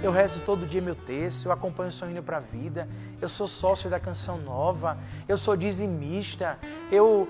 Eu 0.00 0.12
rezo 0.12 0.40
todo 0.46 0.64
dia 0.64 0.80
meu 0.80 0.94
texto, 0.94 1.46
eu 1.46 1.50
acompanho 1.50 1.90
o 1.90 1.92
Sonho 1.92 2.22
para 2.22 2.36
a 2.36 2.40
Vida, 2.40 2.88
eu 3.20 3.28
sou 3.28 3.48
sócio 3.48 3.90
da 3.90 3.98
Canção 3.98 4.38
Nova, 4.38 4.96
eu 5.26 5.36
sou 5.38 5.56
dizimista, 5.56 6.56
eu... 6.92 7.28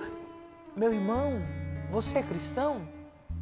Meu 0.75 0.93
irmão, 0.93 1.41
você 1.91 2.19
é 2.19 2.23
cristão? 2.23 2.81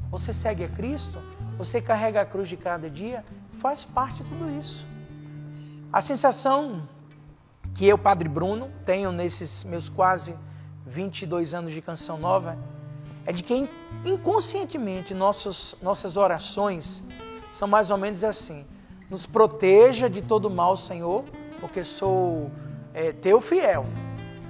Você 0.10 0.34
segue 0.34 0.64
a 0.64 0.70
Cristo? 0.70 1.20
Você 1.58 1.82
carrega 1.82 2.22
a 2.22 2.26
cruz 2.26 2.48
de 2.48 2.58
cada 2.58 2.90
dia? 2.90 3.24
Faz 3.62 3.84
parte 3.86 4.24
de 4.24 4.30
tudo 4.30 4.50
isso. 4.60 4.86
A 5.92 6.02
sensação 6.02 6.88
que 7.76 7.86
eu, 7.86 7.98
Padre 7.98 8.30
Bruno, 8.30 8.72
tenho 8.86 9.12
nesses 9.12 9.64
meus 9.64 9.88
quase 9.90 10.36
22 10.86 11.54
anos 11.54 11.74
de 11.74 11.82
canção 11.82 12.18
nova 12.18 12.58
é 13.26 13.34
de 13.34 13.44
que 13.44 13.70
inconscientemente 14.06 15.14
nossos, 15.14 15.76
nossas 15.82 16.16
orações 16.16 17.04
são 17.60 17.68
mais 17.68 17.92
ou 17.92 17.98
menos 17.98 18.24
assim: 18.24 18.66
nos 19.10 19.26
proteja 19.26 20.10
de 20.10 20.22
todo 20.22 20.50
mal, 20.50 20.78
Senhor, 20.78 21.26
porque 21.60 21.84
sou 21.84 22.50
é, 22.94 23.12
teu 23.12 23.42
fiel, 23.42 23.86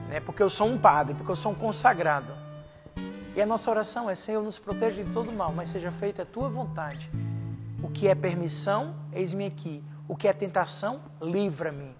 né? 0.10 0.20
porque 0.20 0.44
eu 0.44 0.50
sou 0.52 0.68
um 0.68 0.78
padre, 0.78 1.16
porque 1.16 1.32
eu 1.32 1.36
sou 1.36 1.52
um 1.52 1.56
consagrado. 1.56 2.37
E 3.38 3.42
a 3.42 3.46
nossa 3.46 3.70
oração 3.70 4.10
é: 4.10 4.16
Senhor, 4.16 4.42
nos 4.42 4.58
proteja 4.58 5.04
de 5.04 5.14
todo 5.14 5.32
mal, 5.32 5.54
mas 5.54 5.72
seja 5.72 5.92
feita 5.92 6.24
a 6.24 6.26
tua 6.26 6.50
vontade. 6.50 7.08
O 7.84 7.88
que 7.88 8.08
é 8.08 8.16
permissão, 8.16 8.96
eis-me 9.14 9.46
aqui. 9.46 9.84
O 10.10 10.16
que 10.16 10.28
é 10.28 10.34
tentação, 10.34 11.02
livra-me. 11.22 11.92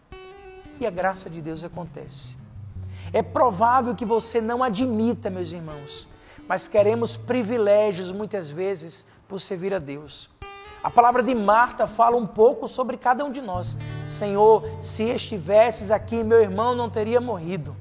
E 0.80 0.88
a 0.88 0.90
graça 0.90 1.30
de 1.30 1.40
Deus 1.40 1.64
acontece. 1.64 2.36
É 3.14 3.22
provável 3.22 3.94
que 3.94 4.04
você 4.04 4.42
não 4.42 4.64
admita, 4.64 5.30
meus 5.30 5.52
irmãos, 5.52 6.08
mas 6.48 6.68
queremos 6.68 7.16
privilégios 7.18 8.12
muitas 8.12 8.50
vezes 8.50 9.06
por 9.28 9.40
servir 9.40 9.76
a 9.76 9.80
Deus. 9.80 10.28
A 10.84 10.90
palavra 10.90 11.22
de 11.22 11.36
Marta 11.36 11.86
fala 11.86 12.18
um 12.18 12.26
pouco 12.26 12.68
sobre 12.68 12.98
cada 12.98 13.24
um 13.24 13.32
de 13.32 13.42
nós. 13.42 13.68
Senhor, 14.18 14.64
se 14.96 15.04
estivesses 15.04 15.92
aqui, 15.92 16.24
meu 16.24 16.42
irmão 16.42 16.74
não 16.74 16.90
teria 16.90 17.22
morrido. 17.22 17.76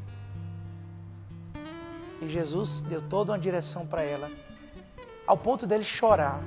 E 2.20 2.28
Jesus 2.28 2.80
deu 2.82 3.02
toda 3.02 3.32
uma 3.32 3.38
direção 3.38 3.86
para 3.86 4.02
ela, 4.02 4.30
ao 5.26 5.36
ponto 5.36 5.66
dele 5.66 5.84
chorar. 5.84 6.40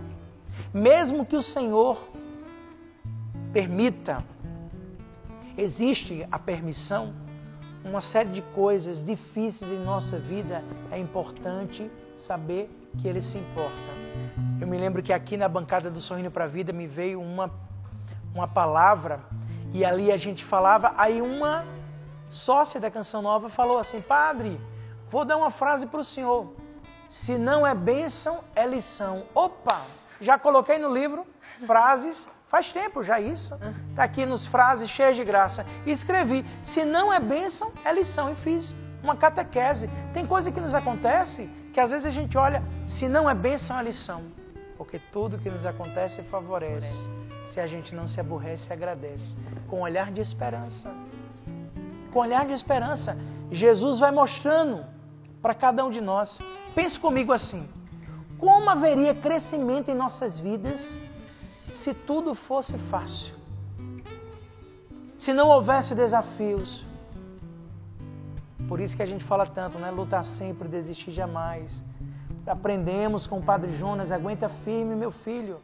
Mesmo 0.74 1.26
que 1.26 1.36
o 1.36 1.44
Senhor 1.44 1.98
permita, 3.54 4.24
existe 5.58 6.28
a 6.32 6.40
permissão, 6.40 7.14
uma 7.84 8.02
série 8.02 8.30
de 8.30 8.42
coisas 8.54 9.04
difíceis 9.06 9.72
em 9.72 9.84
nossa 9.84 10.18
vida, 10.20 10.64
é 10.92 11.00
importante 11.00 11.90
saber 12.26 12.70
que 13.00 13.08
Ele 13.08 13.22
se 13.22 13.38
importa. 13.38 14.00
Eu 14.60 14.68
me 14.68 14.78
lembro 14.78 15.02
que 15.02 15.14
aqui 15.14 15.38
na 15.38 15.48
bancada 15.48 15.90
do 15.90 16.02
Sorrindo 16.02 16.32
para 16.32 16.46
a 16.46 16.48
Vida 16.48 16.74
me 16.74 16.88
veio 16.88 17.22
uma, 17.22 17.50
uma 18.34 18.48
palavra 18.48 19.22
e 19.74 19.86
ali 19.86 20.12
a 20.12 20.18
gente 20.18 20.44
falava, 20.46 20.94
aí 20.98 21.22
uma 21.22 21.64
sócia 22.30 22.80
da 22.80 22.92
Canção 22.92 23.22
Nova 23.22 23.50
falou 23.50 23.80
assim, 23.80 24.02
Padre, 24.02 24.60
vou 25.12 25.25
dar 25.25 25.38
uma 25.38 25.51
frase 25.51 25.86
para 25.86 26.00
o 26.00 26.06
senhor. 26.06 26.54
Se 27.25 27.38
não 27.38 27.66
é 27.66 27.74
bênção, 27.74 28.39
é 28.56 28.66
lição. 28.66 29.25
Opa! 29.34 29.86
Já 30.22 30.38
coloquei 30.38 30.78
no 30.78 30.94
livro 30.94 31.25
frases, 31.66 32.28
faz 32.50 32.72
tempo 32.72 33.04
já 33.04 33.20
isso. 33.20 33.54
Está 33.89 34.04
aqui 34.04 34.25
nos 34.25 34.46
frases 34.48 34.89
cheias 34.92 35.16
de 35.16 35.24
graça. 35.24 35.66
E 35.86 35.92
escrevi: 35.92 36.46
se 36.74 36.84
não 36.86 37.12
é 37.12 37.20
bênção, 37.20 37.72
é 37.84 37.92
lição. 37.92 38.32
E 38.32 38.36
fiz 38.38 38.75
uma 39.01 39.16
catequese. 39.16 39.89
Tem 40.13 40.25
coisa 40.25 40.51
que 40.51 40.60
nos 40.60 40.74
acontece 40.74 41.50
que 41.74 41.80
às 41.80 41.89
vezes 41.89 42.06
a 42.06 42.12
gente 42.12 42.38
olha, 42.38 42.63
se 42.98 43.08
não 43.08 43.30
é 43.30 43.36
bênção, 43.36 43.78
é 43.78 43.84
lição. 43.84 44.24
Porque 44.78 45.00
tudo 45.12 45.38
que 45.38 45.50
nos 45.50 45.66
acontece 45.66 46.22
favorece. 46.24 46.89
Se 47.54 47.60
a 47.60 47.68
gente 47.68 47.94
não 47.96 48.08
se 48.08 48.20
aborrece, 48.20 48.72
agradece. 48.72 49.36
Com 49.68 49.78
um 49.78 49.82
olhar 49.82 50.12
de 50.12 50.22
esperança. 50.22 50.92
Com 52.12 52.20
um 52.20 52.22
olhar 52.22 52.46
de 52.46 52.54
esperança. 52.54 53.18
Jesus 53.51 54.00
vai 54.00 54.12
mostrando 54.12 54.86
para 55.41 55.53
cada 55.53 55.86
um 55.86 55.89
de 55.89 56.01
nós. 56.01 56.38
Pense 56.75 57.00
comigo 57.00 57.31
assim: 57.31 57.67
como 58.38 58.69
haveria 58.69 59.15
crescimento 59.15 59.89
em 59.89 59.96
nossas 59.96 60.39
vidas 60.39 60.79
se 61.84 61.93
tudo 61.93 62.36
fosse 62.36 62.77
fácil? 62.89 63.36
Se 65.19 65.34
não 65.34 65.50
houvesse 65.50 65.93
desafios? 65.93 66.86
Por 68.67 68.79
isso 68.79 68.96
que 68.96 69.03
a 69.03 69.05
gente 69.05 69.25
fala 69.25 69.46
tanto, 69.46 69.77
né? 69.77 69.89
Lutar 69.91 70.25
sempre, 70.38 70.67
desistir 70.67 71.11
jamais. 71.11 71.72
Aprendemos 72.46 73.27
com 73.27 73.40
o 73.40 73.44
Padre 73.44 73.77
Jonas, 73.77 74.11
aguenta 74.11 74.48
firme, 74.64 74.96
meu 74.96 75.11
filho. 75.11 75.59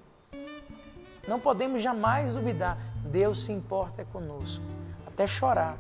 Não 1.27 1.39
podemos 1.39 1.81
jamais 1.81 2.33
duvidar. 2.33 2.77
Deus 3.11 3.45
se 3.45 3.51
importa 3.51 4.03
conosco. 4.05 4.63
Até 5.07 5.25
chorar, 5.27 5.77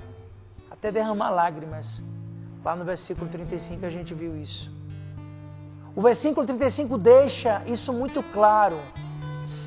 até 0.71 0.91
derramar 0.91 1.29
lágrimas. 1.31 1.85
Lá 2.65 2.75
no 2.75 2.83
versículo 2.83 3.29
35 3.29 3.85
a 3.85 3.89
gente 3.91 4.11
viu 4.15 4.35
isso. 4.35 4.73
O 5.95 6.01
versículo 6.01 6.47
35 6.47 6.97
deixa 6.97 7.61
isso 7.67 7.93
muito 7.93 8.23
claro. 8.33 8.79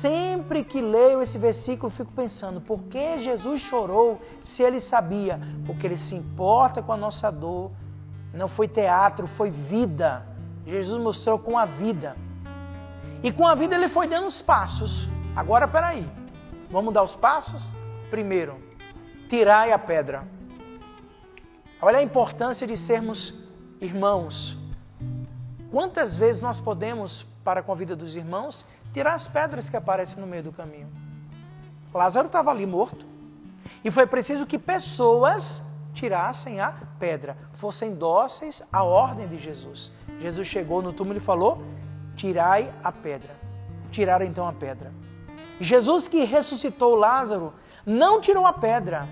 Sempre 0.01 0.65
que 0.65 0.81
leio 0.81 1.23
esse 1.23 1.37
versículo, 1.37 1.89
fico 1.93 2.11
pensando: 2.11 2.59
por 2.59 2.83
que 2.83 3.23
Jesus 3.23 3.61
chorou 3.63 4.19
se 4.53 4.61
ele 4.61 4.81
sabia? 4.81 5.39
Porque 5.65 5.87
ele 5.87 5.97
se 5.97 6.13
importa 6.13 6.81
com 6.81 6.91
a 6.91 6.97
nossa 6.97 7.31
dor. 7.31 7.71
Não 8.33 8.49
foi 8.49 8.67
teatro, 8.67 9.27
foi 9.37 9.49
vida. 9.49 10.25
Jesus 10.67 11.01
mostrou 11.01 11.39
com 11.39 11.57
a 11.57 11.63
vida. 11.63 12.17
E 13.23 13.31
com 13.31 13.47
a 13.47 13.55
vida 13.55 13.75
ele 13.75 13.87
foi 13.89 14.09
dando 14.09 14.27
os 14.27 14.41
passos. 14.41 15.07
Agora, 15.37 15.69
peraí. 15.69 16.05
Vamos 16.69 16.93
dar 16.93 17.03
os 17.03 17.15
passos? 17.15 17.63
Primeiro, 18.09 18.57
tirai 19.29 19.71
a 19.71 19.79
pedra. 19.79 20.38
Olha 21.81 21.99
a 21.99 22.03
importância 22.03 22.67
de 22.67 22.75
sermos 22.85 23.33
irmãos. 23.79 24.57
Quantas 25.71 26.13
vezes 26.15 26.41
nós 26.41 26.59
podemos, 26.59 27.23
para 27.43 27.63
com 27.63 27.71
a 27.71 27.75
vida 27.75 27.95
dos 27.95 28.17
irmãos, 28.17 28.65
tirar 28.91 29.15
as 29.15 29.27
pedras 29.29 29.69
que 29.69 29.77
aparecem 29.77 30.19
no 30.19 30.27
meio 30.27 30.43
do 30.43 30.51
caminho? 30.51 30.89
Lázaro 31.93 32.27
estava 32.27 32.51
ali 32.51 32.65
morto. 32.65 33.05
E 33.83 33.89
foi 33.91 34.05
preciso 34.05 34.45
que 34.45 34.59
pessoas 34.59 35.63
tirassem 35.93 36.59
a 36.59 36.73
pedra, 36.99 37.37
fossem 37.59 37.95
dóceis 37.95 38.61
à 38.73 38.83
ordem 38.83 39.27
de 39.27 39.37
Jesus. 39.37 39.89
Jesus 40.19 40.47
chegou 40.47 40.81
no 40.81 40.91
túmulo 40.91 41.17
e 41.17 41.21
falou: 41.21 41.63
Tirai 42.17 42.73
a 42.83 42.91
pedra. 42.91 43.35
Tiraram 43.91 44.25
então 44.25 44.45
a 44.45 44.51
pedra. 44.51 44.91
Jesus 45.61 46.09
que 46.09 46.25
ressuscitou 46.25 46.95
Lázaro 46.95 47.53
não 47.85 48.19
tirou 48.19 48.45
a 48.45 48.53
pedra 48.53 49.07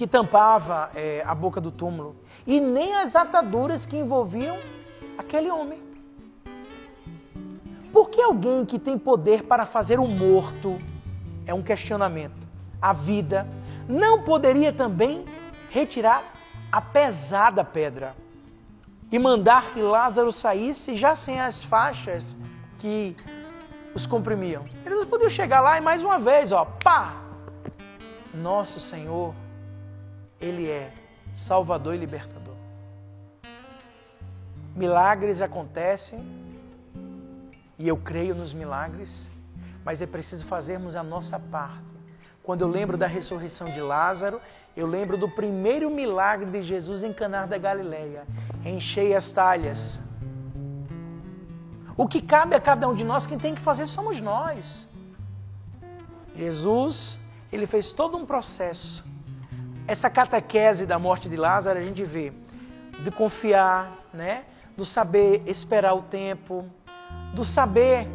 que 0.00 0.06
tampava 0.06 0.88
é, 0.94 1.22
a 1.26 1.34
boca 1.34 1.60
do 1.60 1.70
túmulo 1.70 2.16
e 2.46 2.58
nem 2.58 2.96
as 2.96 3.14
ataduras 3.14 3.84
que 3.84 3.98
envolviam 3.98 4.56
aquele 5.18 5.50
homem. 5.50 5.78
Por 7.92 8.08
que 8.08 8.22
alguém 8.22 8.64
que 8.64 8.78
tem 8.78 8.98
poder 8.98 9.42
para 9.42 9.66
fazer 9.66 10.00
o 10.00 10.08
morto, 10.08 10.78
é 11.46 11.52
um 11.52 11.62
questionamento, 11.62 12.48
a 12.80 12.94
vida, 12.94 13.46
não 13.86 14.22
poderia 14.22 14.72
também 14.72 15.26
retirar 15.68 16.32
a 16.72 16.80
pesada 16.80 17.62
pedra 17.62 18.14
e 19.12 19.18
mandar 19.18 19.74
que 19.74 19.82
Lázaro 19.82 20.32
saísse 20.32 20.96
já 20.96 21.14
sem 21.16 21.38
as 21.38 21.62
faixas 21.64 22.24
que 22.78 23.14
os 23.94 24.06
comprimiam? 24.06 24.64
Eles 24.86 25.04
podiam 25.04 25.28
chegar 25.28 25.60
lá 25.60 25.76
e 25.76 25.82
mais 25.82 26.02
uma 26.02 26.18
vez, 26.18 26.52
ó, 26.52 26.64
pá! 26.82 27.16
Nosso 28.32 28.80
Senhor, 28.88 29.34
Ele 30.40 30.68
é 30.68 30.92
Salvador 31.46 31.94
e 31.94 31.98
Libertador. 31.98 32.54
Milagres 34.74 35.40
acontecem 35.42 36.20
e 37.78 37.88
eu 37.88 37.96
creio 37.96 38.34
nos 38.34 38.52
milagres, 38.52 39.10
mas 39.84 40.00
é 40.00 40.06
preciso 40.06 40.46
fazermos 40.46 40.94
a 40.96 41.02
nossa 41.02 41.38
parte. 41.38 41.90
Quando 42.42 42.62
eu 42.62 42.68
lembro 42.68 42.96
da 42.96 43.06
ressurreição 43.06 43.68
de 43.68 43.80
Lázaro, 43.80 44.40
eu 44.76 44.86
lembro 44.86 45.16
do 45.16 45.28
primeiro 45.28 45.90
milagre 45.90 46.50
de 46.50 46.62
Jesus 46.62 47.02
em 47.02 47.12
Canar 47.12 47.46
da 47.46 47.58
Galileia. 47.58 48.24
Enchei 48.64 49.14
as 49.14 49.30
talhas. 49.32 50.00
O 51.96 52.08
que 52.08 52.22
cabe 52.22 52.54
a 52.54 52.60
cada 52.60 52.88
um 52.88 52.94
de 52.94 53.04
nós, 53.04 53.26
quem 53.26 53.38
tem 53.38 53.54
que 53.54 53.62
fazer 53.62 53.86
somos 53.88 54.20
nós. 54.20 54.88
Jesus, 56.34 57.18
ele 57.52 57.66
fez 57.66 57.92
todo 57.92 58.16
um 58.16 58.24
processo. 58.24 59.04
Essa 59.90 60.08
catequese 60.08 60.86
da 60.86 61.00
morte 61.00 61.28
de 61.28 61.34
Lázaro, 61.34 61.76
a 61.76 61.82
gente 61.82 62.04
vê 62.04 62.32
de 63.00 63.10
confiar, 63.10 63.90
né? 64.14 64.44
do 64.76 64.86
saber 64.86 65.42
esperar 65.48 65.94
o 65.94 66.02
tempo, 66.02 66.64
do 67.34 67.44
saber 67.44 68.06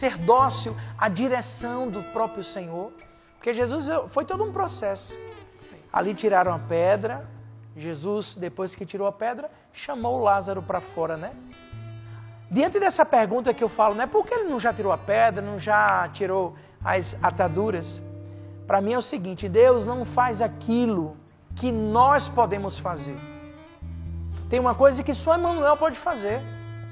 ser 0.00 0.16
dócil 0.16 0.74
à 0.96 1.06
direção 1.06 1.90
do 1.90 2.02
próprio 2.14 2.42
Senhor. 2.44 2.94
Porque 3.34 3.52
Jesus 3.52 3.86
foi 4.14 4.24
todo 4.24 4.42
um 4.42 4.54
processo. 4.54 5.12
Ali 5.92 6.14
tiraram 6.14 6.54
a 6.54 6.60
pedra, 6.60 7.26
Jesus, 7.76 8.34
depois 8.36 8.74
que 8.74 8.86
tirou 8.86 9.06
a 9.06 9.12
pedra, 9.12 9.50
chamou 9.74 10.22
Lázaro 10.22 10.62
para 10.62 10.80
fora, 10.80 11.18
né? 11.18 11.32
Diante 12.50 12.80
dessa 12.80 13.04
pergunta 13.04 13.52
que 13.52 13.62
eu 13.62 13.68
falo, 13.68 13.94
né? 13.94 14.06
Por 14.06 14.24
que 14.24 14.32
ele 14.32 14.48
não 14.48 14.58
já 14.58 14.72
tirou 14.72 14.92
a 14.92 14.96
pedra, 14.96 15.42
não 15.42 15.58
já 15.58 16.08
tirou 16.08 16.56
as 16.82 17.14
ataduras? 17.22 18.07
Para 18.68 18.82
mim 18.82 18.92
é 18.92 18.98
o 18.98 19.02
seguinte: 19.02 19.48
Deus 19.48 19.86
não 19.86 20.04
faz 20.04 20.42
aquilo 20.42 21.16
que 21.56 21.72
nós 21.72 22.28
podemos 22.28 22.78
fazer. 22.80 23.18
Tem 24.50 24.60
uma 24.60 24.74
coisa 24.74 25.02
que 25.02 25.14
só 25.14 25.36
Emmanuel 25.36 25.76
pode 25.78 25.98
fazer. 26.00 26.40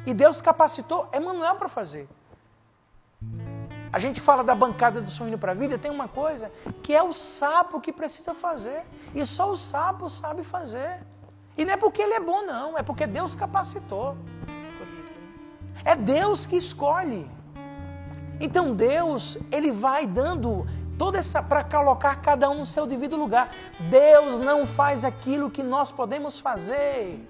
E 0.06 0.14
Deus 0.14 0.40
capacitou 0.40 1.08
Emmanuel 1.12 1.56
para 1.56 1.68
fazer. 1.68 2.08
A 3.92 3.98
gente 3.98 4.20
fala 4.22 4.42
da 4.42 4.54
bancada 4.54 5.00
do 5.00 5.10
sorrindo 5.10 5.38
para 5.38 5.52
a 5.52 5.54
vida, 5.54 5.78
tem 5.78 5.90
uma 5.90 6.08
coisa 6.08 6.50
que 6.82 6.94
é 6.94 7.02
o 7.02 7.12
sapo 7.12 7.80
que 7.80 7.92
precisa 7.92 8.34
fazer. 8.34 8.82
E 9.14 9.26
só 9.26 9.50
o 9.50 9.56
sapo 9.56 10.08
sabe 10.08 10.44
fazer. 10.44 11.00
E 11.58 11.64
não 11.64 11.74
é 11.74 11.76
porque 11.76 12.00
ele 12.00 12.14
é 12.14 12.20
bom, 12.20 12.42
não, 12.42 12.78
é 12.78 12.82
porque 12.82 13.06
Deus 13.06 13.34
capacitou. 13.34 14.16
É 15.84 15.94
Deus 15.94 16.46
que 16.46 16.56
escolhe. 16.56 17.28
Então 18.38 18.74
Deus, 18.74 19.38
ele 19.50 19.72
vai 19.72 20.06
dando 20.06 20.66
toda 20.98 21.18
essa 21.18 21.42
para 21.42 21.64
colocar 21.64 22.16
cada 22.16 22.50
um 22.50 22.60
no 22.60 22.66
seu 22.66 22.86
devido 22.86 23.16
lugar. 23.16 23.50
Deus 23.90 24.40
não 24.40 24.66
faz 24.68 25.04
aquilo 25.04 25.50
que 25.50 25.62
nós 25.62 25.90
podemos 25.92 26.40
fazer. 26.40 27.26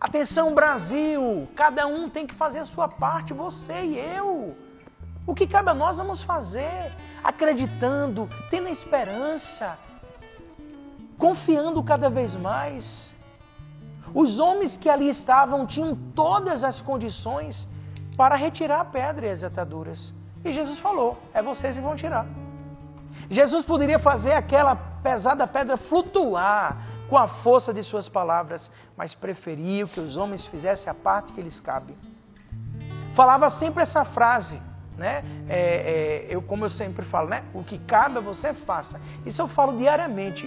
Atenção 0.00 0.54
Brasil, 0.54 1.48
cada 1.56 1.86
um 1.86 2.08
tem 2.08 2.26
que 2.26 2.34
fazer 2.34 2.60
a 2.60 2.64
sua 2.66 2.88
parte, 2.88 3.32
você 3.32 3.82
e 3.82 3.98
eu. 3.98 4.54
O 5.26 5.34
que 5.34 5.46
cabe 5.46 5.70
a 5.70 5.74
nós 5.74 5.96
vamos 5.96 6.22
fazer, 6.22 6.92
acreditando, 7.24 8.28
tendo 8.50 8.68
esperança, 8.68 9.78
confiando 11.18 11.82
cada 11.82 12.08
vez 12.08 12.34
mais. 12.36 12.84
Os 14.14 14.38
homens 14.38 14.76
que 14.76 14.88
ali 14.88 15.10
estavam 15.10 15.66
tinham 15.66 15.96
todas 16.14 16.62
as 16.62 16.80
condições 16.82 17.68
para 18.16 18.36
retirar 18.36 18.80
a 18.80 18.84
pedra 18.84 19.26
e 19.26 19.30
as 19.30 19.42
ataduras. 19.42 20.14
E 20.44 20.52
Jesus 20.52 20.78
falou: 20.78 21.18
é 21.34 21.42
vocês 21.42 21.74
que 21.74 21.82
vão 21.82 21.96
tirar. 21.96 22.45
Jesus 23.30 23.64
poderia 23.64 23.98
fazer 23.98 24.32
aquela 24.32 24.76
pesada 25.02 25.46
pedra 25.46 25.76
flutuar 25.76 26.76
com 27.08 27.16
a 27.16 27.28
força 27.28 27.72
de 27.72 27.82
suas 27.84 28.08
palavras, 28.08 28.68
mas 28.96 29.14
preferiu 29.14 29.88
que 29.88 30.00
os 30.00 30.16
homens 30.16 30.44
fizessem 30.46 30.88
a 30.88 30.94
parte 30.94 31.32
que 31.32 31.40
lhes 31.40 31.58
cabe. 31.60 31.96
Falava 33.14 33.58
sempre 33.58 33.82
essa 33.82 34.04
frase, 34.04 34.60
né? 34.96 35.24
É, 35.48 35.58
é, 35.58 36.26
eu, 36.28 36.42
como 36.42 36.64
eu 36.64 36.70
sempre 36.70 37.04
falo, 37.06 37.28
né? 37.28 37.44
O 37.54 37.62
que 37.62 37.78
cabe 37.78 38.18
a 38.18 38.20
você 38.20 38.52
faça. 38.52 39.00
Isso 39.24 39.40
eu 39.40 39.48
falo 39.48 39.76
diariamente 39.76 40.46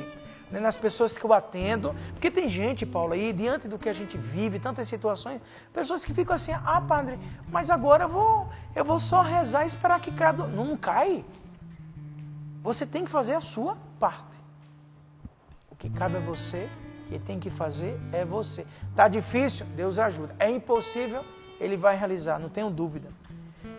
né? 0.51 0.59
nas 0.59 0.75
pessoas 0.77 1.11
que 1.13 1.23
eu 1.23 1.33
atendo, 1.33 1.95
porque 2.11 2.29
tem 2.29 2.49
gente, 2.49 2.85
Paulo, 2.85 3.13
aí 3.13 3.31
diante 3.33 3.67
do 3.67 3.77
que 3.77 3.87
a 3.87 3.93
gente 3.93 4.17
vive, 4.17 4.59
tantas 4.59 4.87
situações, 4.89 5.41
pessoas 5.73 6.03
que 6.03 6.13
ficam 6.13 6.35
assim, 6.35 6.51
ah, 6.51 6.81
padre, 6.81 7.19
mas 7.49 7.69
agora 7.69 8.05
eu 8.05 8.09
vou, 8.09 8.49
eu 8.75 8.83
vou 8.83 8.99
só 8.99 9.21
rezar 9.21 9.65
e 9.65 9.69
esperar 9.69 9.99
que. 10.01 10.11
Não, 10.11 10.47
não 10.47 10.77
cai. 10.77 11.23
Você 12.61 12.85
tem 12.85 13.05
que 13.05 13.11
fazer 13.11 13.33
a 13.33 13.41
sua 13.41 13.77
parte. 13.99 14.23
O 15.71 15.75
que 15.75 15.89
cabe 15.89 16.17
a 16.17 16.19
você, 16.19 16.69
que 17.07 17.19
tem 17.19 17.39
que 17.39 17.49
fazer 17.51 17.99
é 18.11 18.25
você. 18.25 18.65
Tá 18.95 19.07
difícil? 19.07 19.65
Deus 19.75 19.97
ajuda. 19.97 20.35
É 20.39 20.49
impossível? 20.49 21.23
Ele 21.59 21.77
vai 21.77 21.97
realizar, 21.97 22.39
não 22.39 22.49
tenho 22.49 22.69
dúvida. 22.69 23.09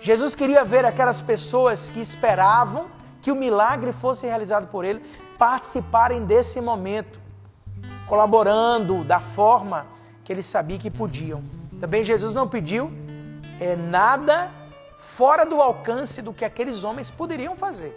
Jesus 0.01 0.35
queria 0.35 0.65
ver 0.65 0.85
aquelas 0.85 1.21
pessoas 1.23 1.81
que 1.91 2.01
esperavam 2.01 2.89
que 3.23 3.31
o 3.31 3.37
milagre 3.37 3.93
fosse 3.95 4.27
realizado 4.27 4.69
por 4.69 4.85
ele 4.85 5.01
participarem 5.39 6.25
desse 6.25 6.61
momento, 6.61 7.19
colaborando 8.07 9.05
da 9.05 9.21
forma 9.35 9.87
que 10.25 10.33
ele 10.33 10.43
sabia 10.43 10.79
que 10.79 10.91
podiam. 10.91 11.43
Também 11.81 12.05
Jesus 12.05 12.35
não 12.35 12.47
pediu 12.49 12.91
é, 13.59 13.77
nada 13.77 14.51
fora 15.17 15.45
do 15.45 15.61
alcance 15.61 16.21
do 16.21 16.33
que 16.33 16.45
aqueles 16.45 16.85
homens 16.85 17.11
poderiam 17.11 17.57
fazer. 17.57 17.95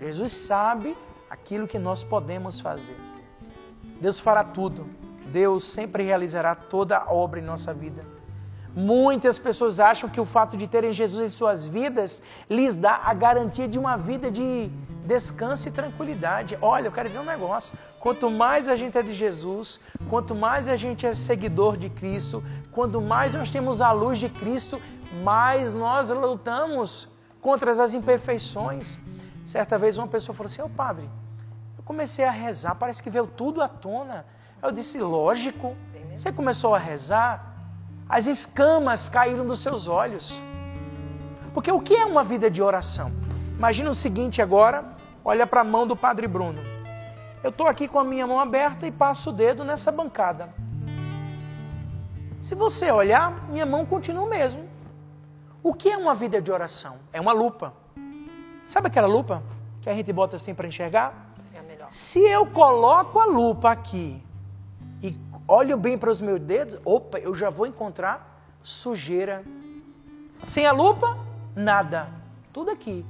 Jesus 0.00 0.32
sabe 0.46 0.96
aquilo 1.28 1.68
que 1.68 1.78
nós 1.78 2.02
podemos 2.04 2.60
fazer. 2.60 2.96
Deus 4.00 4.18
fará 4.20 4.42
tudo. 4.42 4.86
Deus 5.26 5.72
sempre 5.72 6.02
realizará 6.02 6.54
toda 6.54 6.96
a 6.96 7.12
obra 7.12 7.38
em 7.38 7.44
nossa 7.44 7.72
vida. 7.72 8.02
Muitas 8.74 9.38
pessoas 9.38 9.78
acham 9.78 10.08
que 10.08 10.20
o 10.20 10.24
fato 10.26 10.56
de 10.56 10.66
terem 10.66 10.92
Jesus 10.92 11.32
em 11.32 11.36
suas 11.36 11.66
vidas 11.66 12.10
lhes 12.48 12.74
dá 12.76 13.00
a 13.04 13.12
garantia 13.12 13.68
de 13.68 13.78
uma 13.78 13.96
vida 13.96 14.30
de 14.30 14.70
descanso 15.06 15.68
e 15.68 15.72
tranquilidade. 15.72 16.56
Olha, 16.62 16.86
eu 16.86 16.92
quero 16.92 17.08
dizer 17.08 17.20
um 17.20 17.24
negócio: 17.24 17.72
quanto 17.98 18.30
mais 18.30 18.68
a 18.68 18.76
gente 18.76 18.96
é 18.96 19.02
de 19.02 19.14
Jesus, 19.14 19.80
quanto 20.08 20.34
mais 20.34 20.68
a 20.68 20.76
gente 20.76 21.04
é 21.04 21.14
seguidor 21.26 21.76
de 21.76 21.90
Cristo, 21.90 22.42
quanto 22.72 23.00
mais 23.00 23.34
nós 23.34 23.50
temos 23.50 23.80
a 23.80 23.90
luz 23.90 24.18
de 24.18 24.28
Cristo, 24.28 24.80
mais 25.22 25.74
nós 25.74 26.08
lutamos 26.08 27.08
contra 27.40 27.72
as 27.72 27.92
imperfeições. 27.92 28.86
Certa 29.50 29.78
vez 29.78 29.98
uma 29.98 30.06
pessoa 30.06 30.34
falou 30.34 30.50
assim: 30.50 30.62
Ô 30.62 30.68
padre, 30.68 31.08
eu 31.76 31.84
comecei 31.84 32.24
a 32.24 32.30
rezar, 32.30 32.74
parece 32.76 33.02
que 33.02 33.10
veio 33.10 33.26
tudo 33.26 33.62
à 33.62 33.68
tona. 33.68 34.24
Eu 34.62 34.70
disse: 34.70 34.98
Lógico, 34.98 35.76
você 36.16 36.32
começou 36.32 36.74
a 36.74 36.78
rezar, 36.78 37.54
as 38.08 38.26
escamas 38.26 39.08
caíram 39.08 39.46
dos 39.46 39.62
seus 39.62 39.88
olhos. 39.88 40.24
Porque 41.52 41.70
o 41.70 41.80
que 41.80 41.94
é 41.94 42.04
uma 42.04 42.22
vida 42.22 42.50
de 42.50 42.62
oração? 42.62 43.10
Imagina 43.56 43.90
o 43.90 43.96
seguinte 43.96 44.40
agora, 44.40 44.84
olha 45.24 45.46
para 45.46 45.62
a 45.62 45.64
mão 45.64 45.86
do 45.86 45.96
Padre 45.96 46.28
Bruno. 46.28 46.60
Eu 47.42 47.50
estou 47.50 47.66
aqui 47.66 47.88
com 47.88 47.98
a 47.98 48.04
minha 48.04 48.26
mão 48.26 48.38
aberta 48.38 48.86
e 48.86 48.92
passo 48.92 49.30
o 49.30 49.32
dedo 49.32 49.64
nessa 49.64 49.90
bancada. 49.90 50.50
Se 52.44 52.54
você 52.54 52.90
olhar, 52.90 53.48
minha 53.48 53.66
mão 53.66 53.84
continua 53.84 54.24
o 54.24 54.28
mesmo. 54.28 54.68
O 55.62 55.74
que 55.74 55.88
é 55.88 55.96
uma 55.96 56.14
vida 56.14 56.40
de 56.40 56.50
oração? 56.52 56.98
É 57.12 57.20
uma 57.20 57.32
lupa. 57.32 57.72
Sabe 58.72 58.86
aquela 58.86 59.08
lupa 59.08 59.42
que 59.82 59.90
a 59.90 59.94
gente 59.94 60.12
bota 60.12 60.36
assim 60.36 60.54
para 60.54 60.68
enxergar? 60.68 61.12
É 61.54 61.60
melhor. 61.60 61.90
Se 62.12 62.18
eu 62.18 62.46
coloco 62.46 63.18
a 63.18 63.26
lupa 63.26 63.70
aqui 63.70 64.22
e 65.02 65.16
olho 65.48 65.76
bem 65.76 65.98
para 65.98 66.10
os 66.10 66.20
meus 66.20 66.40
dedos, 66.40 66.78
opa, 66.84 67.18
eu 67.18 67.34
já 67.34 67.50
vou 67.50 67.66
encontrar 67.66 68.42
sujeira. 68.62 69.42
Sem 70.54 70.66
a 70.66 70.72
lupa, 70.72 71.18
nada. 71.54 72.08
Tudo 72.52 72.70
aqui. 72.70 73.04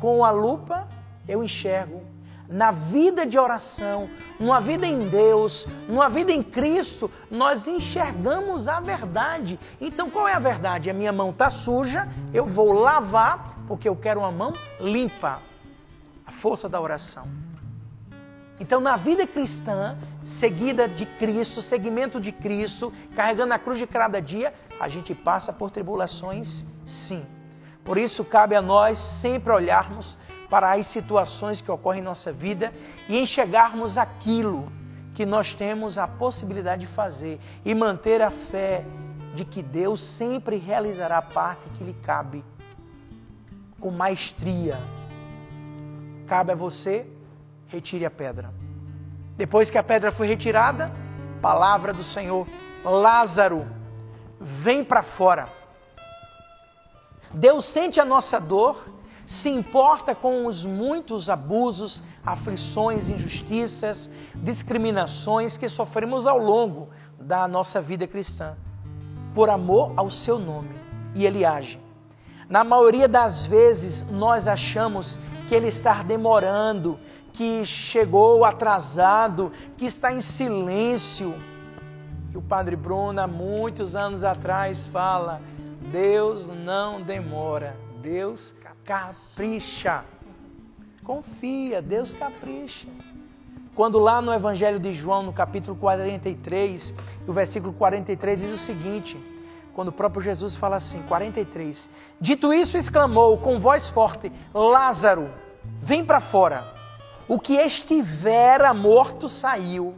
Com 0.00 0.24
a 0.24 0.30
lupa, 0.30 0.88
eu 1.28 1.42
enxergo. 1.44 2.02
Na 2.48 2.72
vida 2.72 3.24
de 3.24 3.38
oração, 3.38 4.08
numa 4.38 4.60
vida 4.60 4.86
em 4.86 5.08
Deus, 5.08 5.66
numa 5.88 6.10
vida 6.10 6.30
em 6.30 6.42
Cristo, 6.42 7.10
nós 7.30 7.66
enxergamos 7.66 8.68
a 8.68 8.80
verdade. 8.80 9.58
Então, 9.80 10.10
qual 10.10 10.28
é 10.28 10.34
a 10.34 10.38
verdade? 10.38 10.90
A 10.90 10.94
minha 10.94 11.12
mão 11.12 11.30
está 11.30 11.50
suja, 11.50 12.06
eu 12.34 12.44
vou 12.46 12.72
lavar 12.72 13.53
porque 13.66 13.88
eu 13.88 13.96
quero 13.96 14.20
uma 14.20 14.30
mão 14.30 14.52
limpa. 14.80 15.40
A 16.26 16.32
força 16.32 16.68
da 16.68 16.80
oração. 16.80 17.28
Então, 18.58 18.80
na 18.80 18.96
vida 18.96 19.26
cristã, 19.26 19.98
seguida 20.38 20.88
de 20.88 21.04
Cristo, 21.04 21.60
seguimento 21.62 22.20
de 22.20 22.32
Cristo, 22.32 22.92
carregando 23.14 23.52
a 23.52 23.58
cruz 23.58 23.78
de 23.78 23.86
cada 23.86 24.20
dia, 24.20 24.54
a 24.80 24.88
gente 24.88 25.14
passa 25.14 25.52
por 25.52 25.70
tribulações, 25.70 26.48
sim. 27.06 27.24
Por 27.84 27.98
isso, 27.98 28.24
cabe 28.24 28.54
a 28.54 28.62
nós 28.62 28.98
sempre 29.20 29.52
olharmos 29.52 30.16
para 30.48 30.72
as 30.72 30.86
situações 30.92 31.60
que 31.60 31.70
ocorrem 31.70 32.00
em 32.00 32.04
nossa 32.04 32.32
vida 32.32 32.72
e 33.08 33.18
enxergarmos 33.18 33.98
aquilo 33.98 34.72
que 35.14 35.26
nós 35.26 35.52
temos 35.54 35.98
a 35.98 36.06
possibilidade 36.06 36.86
de 36.86 36.92
fazer 36.94 37.40
e 37.64 37.74
manter 37.74 38.22
a 38.22 38.30
fé 38.30 38.84
de 39.34 39.44
que 39.44 39.62
Deus 39.62 40.00
sempre 40.16 40.56
realizará 40.56 41.18
a 41.18 41.22
parte 41.22 41.68
que 41.70 41.84
lhe 41.84 41.94
cabe 41.94 42.44
com 43.84 43.90
maestria. 43.90 44.78
Cabe 46.26 46.52
a 46.52 46.54
você, 46.54 47.06
retire 47.68 48.06
a 48.06 48.10
pedra. 48.10 48.50
Depois 49.36 49.68
que 49.68 49.76
a 49.76 49.82
pedra 49.82 50.10
foi 50.10 50.26
retirada, 50.26 50.90
palavra 51.42 51.92
do 51.92 52.02
Senhor, 52.02 52.48
Lázaro, 52.82 53.66
vem 54.62 54.82
para 54.82 55.02
fora. 55.02 55.48
Deus 57.34 57.70
sente 57.74 58.00
a 58.00 58.06
nossa 58.06 58.40
dor, 58.40 58.82
se 59.42 59.50
importa 59.50 60.14
com 60.14 60.46
os 60.46 60.64
muitos 60.64 61.28
abusos, 61.28 62.02
aflições, 62.24 63.06
injustiças, 63.10 64.08
discriminações 64.36 65.58
que 65.58 65.68
sofremos 65.68 66.26
ao 66.26 66.38
longo 66.38 66.88
da 67.20 67.46
nossa 67.46 67.82
vida 67.82 68.06
cristã, 68.06 68.56
por 69.34 69.50
amor 69.50 69.92
ao 69.94 70.10
seu 70.10 70.38
nome, 70.38 70.74
e 71.14 71.26
ele 71.26 71.44
age. 71.44 71.83
Na 72.54 72.62
maioria 72.62 73.08
das 73.08 73.46
vezes, 73.46 74.08
nós 74.12 74.46
achamos 74.46 75.18
que 75.48 75.56
ele 75.56 75.70
está 75.70 76.04
demorando, 76.04 76.96
que 77.32 77.66
chegou 77.90 78.44
atrasado, 78.44 79.50
que 79.76 79.86
está 79.86 80.12
em 80.12 80.22
silêncio. 80.22 81.34
E 82.32 82.38
o 82.38 82.42
Padre 82.42 82.76
Bruno, 82.76 83.20
há 83.20 83.26
muitos 83.26 83.96
anos 83.96 84.22
atrás, 84.22 84.86
fala: 84.92 85.40
Deus 85.90 86.46
não 86.64 87.02
demora, 87.02 87.74
Deus 88.00 88.54
capricha. 88.84 90.04
Confia, 91.02 91.82
Deus 91.82 92.12
capricha. 92.12 92.86
Quando 93.74 93.98
lá 93.98 94.22
no 94.22 94.32
Evangelho 94.32 94.78
de 94.78 94.94
João, 94.94 95.24
no 95.24 95.32
capítulo 95.32 95.76
43, 95.76 96.94
o 97.26 97.32
versículo 97.32 97.72
43 97.72 98.38
diz 98.38 98.62
o 98.62 98.64
seguinte: 98.64 99.33
quando 99.74 99.88
o 99.88 99.92
próprio 99.92 100.22
Jesus 100.22 100.56
fala 100.56 100.76
assim, 100.76 101.02
43. 101.02 101.88
Dito 102.20 102.52
isso, 102.52 102.76
exclamou 102.76 103.38
com 103.38 103.58
voz 103.58 103.88
forte: 103.90 104.30
Lázaro, 104.52 105.30
vem 105.82 106.04
para 106.04 106.20
fora. 106.20 106.72
O 107.26 107.38
que 107.38 107.54
estivera 107.54 108.72
morto 108.74 109.28
saiu, 109.28 109.94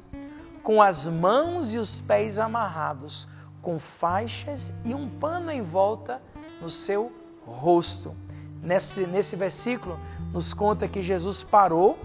com 0.63 0.81
as 0.81 1.05
mãos 1.07 1.73
e 1.73 1.79
os 1.79 2.01
pés 2.03 2.39
amarrados, 2.39 3.29
com 3.61 3.79
faixas 4.01 4.61
e 4.85 4.95
um 4.95 5.09
pano 5.09 5.51
em 5.51 5.63
volta 5.63 6.21
no 6.61 6.71
seu 6.71 7.13
rosto. 7.45 8.15
Nesse, 8.63 9.07
nesse 9.07 9.37
versículo, 9.37 9.99
nos 10.33 10.53
conta 10.55 10.89
que 10.89 11.03
Jesus 11.03 11.43
parou 11.45 11.99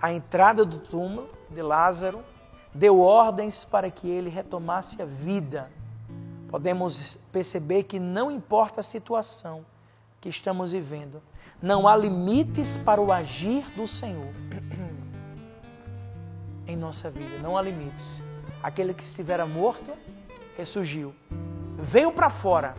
à 0.00 0.12
entrada 0.12 0.64
do 0.64 0.78
túmulo 0.78 1.28
de 1.50 1.60
Lázaro, 1.60 2.20
deu 2.74 3.00
ordens 3.00 3.64
para 3.66 3.90
que 3.90 4.08
ele 4.08 4.30
retomasse 4.30 5.00
a 5.00 5.04
vida. 5.04 5.68
Podemos 6.50 7.16
perceber 7.30 7.84
que 7.84 8.00
não 8.00 8.28
importa 8.28 8.80
a 8.80 8.84
situação 8.84 9.64
que 10.20 10.28
estamos 10.28 10.72
vivendo, 10.72 11.22
não 11.62 11.86
há 11.86 11.96
limites 11.96 12.66
para 12.84 13.00
o 13.00 13.12
agir 13.12 13.64
do 13.76 13.86
Senhor 13.86 14.34
em 16.66 16.76
nossa 16.76 17.08
vida, 17.08 17.38
não 17.38 17.56
há 17.56 17.62
limites. 17.62 18.22
Aquele 18.62 18.92
que 18.92 19.04
estivera 19.04 19.46
morto 19.46 19.92
ressurgiu, 20.56 21.14
veio 21.78 22.12
para 22.12 22.30
fora 22.30 22.74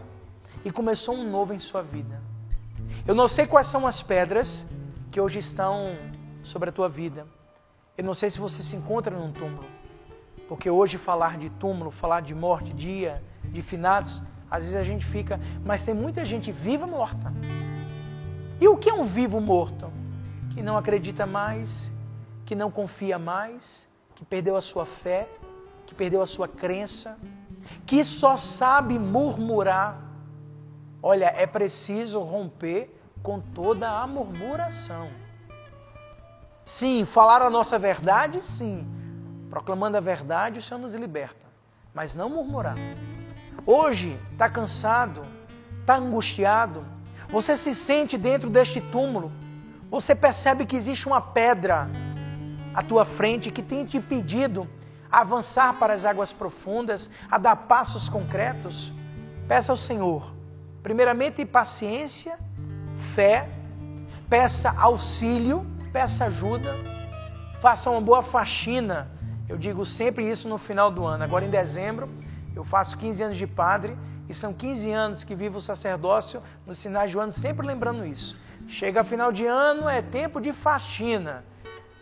e 0.65 0.71
começou 0.71 1.15
um 1.15 1.29
novo 1.31 1.53
em 1.53 1.59
sua 1.59 1.81
vida. 1.81 2.21
Eu 3.07 3.15
não 3.15 3.29
sei 3.29 3.47
quais 3.47 3.71
são 3.71 3.87
as 3.87 4.01
pedras 4.03 4.47
que 5.11 5.19
hoje 5.19 5.39
estão 5.39 5.95
sobre 6.43 6.69
a 6.69 6.73
tua 6.73 6.89
vida. 6.89 7.25
Eu 7.97 8.03
não 8.03 8.13
sei 8.13 8.29
se 8.31 8.39
você 8.39 8.61
se 8.63 8.75
encontra 8.75 9.17
num 9.17 9.31
túmulo. 9.31 9.67
Porque 10.47 10.69
hoje 10.69 10.97
falar 10.97 11.37
de 11.37 11.49
túmulo, 11.51 11.91
falar 11.91 12.21
de 12.21 12.35
morte, 12.35 12.73
dia, 12.73 13.23
de 13.51 13.61
finados, 13.61 14.21
às 14.49 14.63
vezes 14.63 14.75
a 14.75 14.83
gente 14.83 15.05
fica, 15.07 15.39
mas 15.63 15.83
tem 15.83 15.93
muita 15.93 16.25
gente 16.25 16.51
viva 16.51 16.87
morta. 16.87 17.31
E 18.59 18.67
o 18.67 18.77
que 18.77 18.89
é 18.89 18.93
um 18.93 19.05
vivo 19.05 19.39
morto? 19.39 19.91
Que 20.53 20.61
não 20.61 20.77
acredita 20.77 21.25
mais, 21.25 21.69
que 22.45 22.55
não 22.55 22.69
confia 22.69 23.17
mais, 23.17 23.87
que 24.15 24.25
perdeu 24.25 24.55
a 24.55 24.61
sua 24.61 24.85
fé, 24.85 25.27
que 25.87 25.95
perdeu 25.95 26.21
a 26.21 26.27
sua 26.27 26.47
crença, 26.47 27.17
que 27.85 28.03
só 28.03 28.37
sabe 28.57 28.99
murmurar. 28.99 29.99
Olha, 31.01 31.25
é 31.25 31.47
preciso 31.47 32.19
romper 32.19 32.95
com 33.23 33.39
toda 33.39 33.89
a 33.89 34.05
murmuração. 34.05 35.09
Sim, 36.77 37.05
falar 37.13 37.41
a 37.41 37.49
nossa 37.49 37.79
verdade, 37.79 38.39
sim. 38.57 38.87
Proclamando 39.49 39.97
a 39.97 40.01
verdade, 40.01 40.59
o 40.59 40.63
Senhor 40.63 40.79
nos 40.79 40.93
liberta. 40.93 41.45
Mas 41.93 42.13
não 42.15 42.29
murmurar. 42.29 42.75
Hoje, 43.65 44.19
está 44.31 44.49
cansado, 44.49 45.21
está 45.79 45.97
angustiado, 45.97 46.83
você 47.29 47.57
se 47.57 47.75
sente 47.85 48.17
dentro 48.17 48.49
deste 48.49 48.81
túmulo, 48.81 49.31
você 49.89 50.15
percebe 50.15 50.65
que 50.65 50.75
existe 50.75 51.07
uma 51.07 51.21
pedra 51.21 51.89
à 52.73 52.81
tua 52.81 53.05
frente 53.05 53.51
que 53.51 53.61
tem 53.61 53.85
te 53.85 53.97
impedido 53.97 54.67
a 55.11 55.21
avançar 55.21 55.77
para 55.77 55.93
as 55.93 56.05
águas 56.05 56.31
profundas, 56.33 57.09
a 57.29 57.37
dar 57.37 57.55
passos 57.55 58.07
concretos. 58.09 58.91
Peça 59.47 59.71
ao 59.71 59.77
Senhor, 59.77 60.31
primeiramente, 60.81 61.45
paciência, 61.45 62.37
fé, 63.13 63.49
peça 64.29 64.69
auxílio 64.77 65.71
peça 65.91 66.25
ajuda, 66.25 66.75
faça 67.61 67.89
uma 67.89 68.01
boa 68.01 68.23
faxina. 68.23 69.09
Eu 69.47 69.57
digo 69.57 69.85
sempre 69.85 70.29
isso 70.29 70.47
no 70.47 70.57
final 70.57 70.89
do 70.89 71.05
ano. 71.05 71.23
Agora 71.23 71.45
em 71.45 71.49
dezembro, 71.49 72.09
eu 72.55 72.63
faço 72.65 72.97
15 72.97 73.21
anos 73.23 73.37
de 73.37 73.47
padre 73.47 73.97
e 74.29 74.33
são 74.33 74.53
15 74.53 74.91
anos 74.91 75.23
que 75.23 75.35
vivo 75.35 75.57
o 75.57 75.61
sacerdócio 75.61 76.41
nos 76.65 76.81
sinais 76.81 77.11
do 77.11 77.19
ano, 77.19 77.33
sempre 77.33 77.65
lembrando 77.65 78.05
isso. 78.05 78.37
Chega 78.67 79.03
final 79.03 79.31
de 79.31 79.45
ano, 79.45 79.89
é 79.89 80.01
tempo 80.01 80.39
de 80.39 80.53
faxina, 80.53 81.43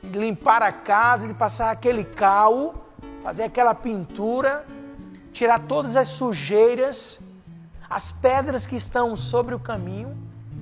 de 0.04 0.18
limpar 0.18 0.62
a 0.62 0.72
casa, 0.72 1.28
de 1.28 1.34
passar 1.34 1.72
aquele 1.72 2.04
cal, 2.04 2.86
fazer 3.24 3.44
aquela 3.44 3.74
pintura, 3.74 4.66
tirar 5.34 5.62
todas 5.62 5.96
as 5.96 6.10
sujeiras, 6.18 7.20
as 7.90 8.12
pedras 8.14 8.68
que 8.68 8.76
estão 8.76 9.16
sobre 9.16 9.56
o 9.56 9.60
caminho, 9.60 10.16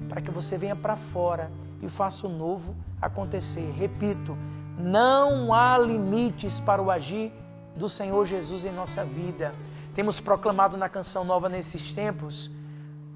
para 0.07 0.21
que 0.21 0.31
você 0.31 0.57
venha 0.57 0.75
para 0.75 0.95
fora 1.11 1.51
e 1.81 1.89
faça 1.89 2.25
o 2.25 2.29
novo 2.29 2.75
acontecer. 3.01 3.73
Repito, 3.77 4.37
não 4.77 5.53
há 5.53 5.77
limites 5.77 6.59
para 6.61 6.81
o 6.81 6.89
agir 6.89 7.31
do 7.75 7.89
Senhor 7.89 8.25
Jesus 8.25 8.65
em 8.65 8.71
nossa 8.71 9.03
vida. 9.03 9.53
Temos 9.97 10.19
proclamado 10.19 10.77
na 10.77 10.87
canção 10.87 11.23
nova 11.23 11.49
nesses 11.49 11.91
tempos, 11.93 12.51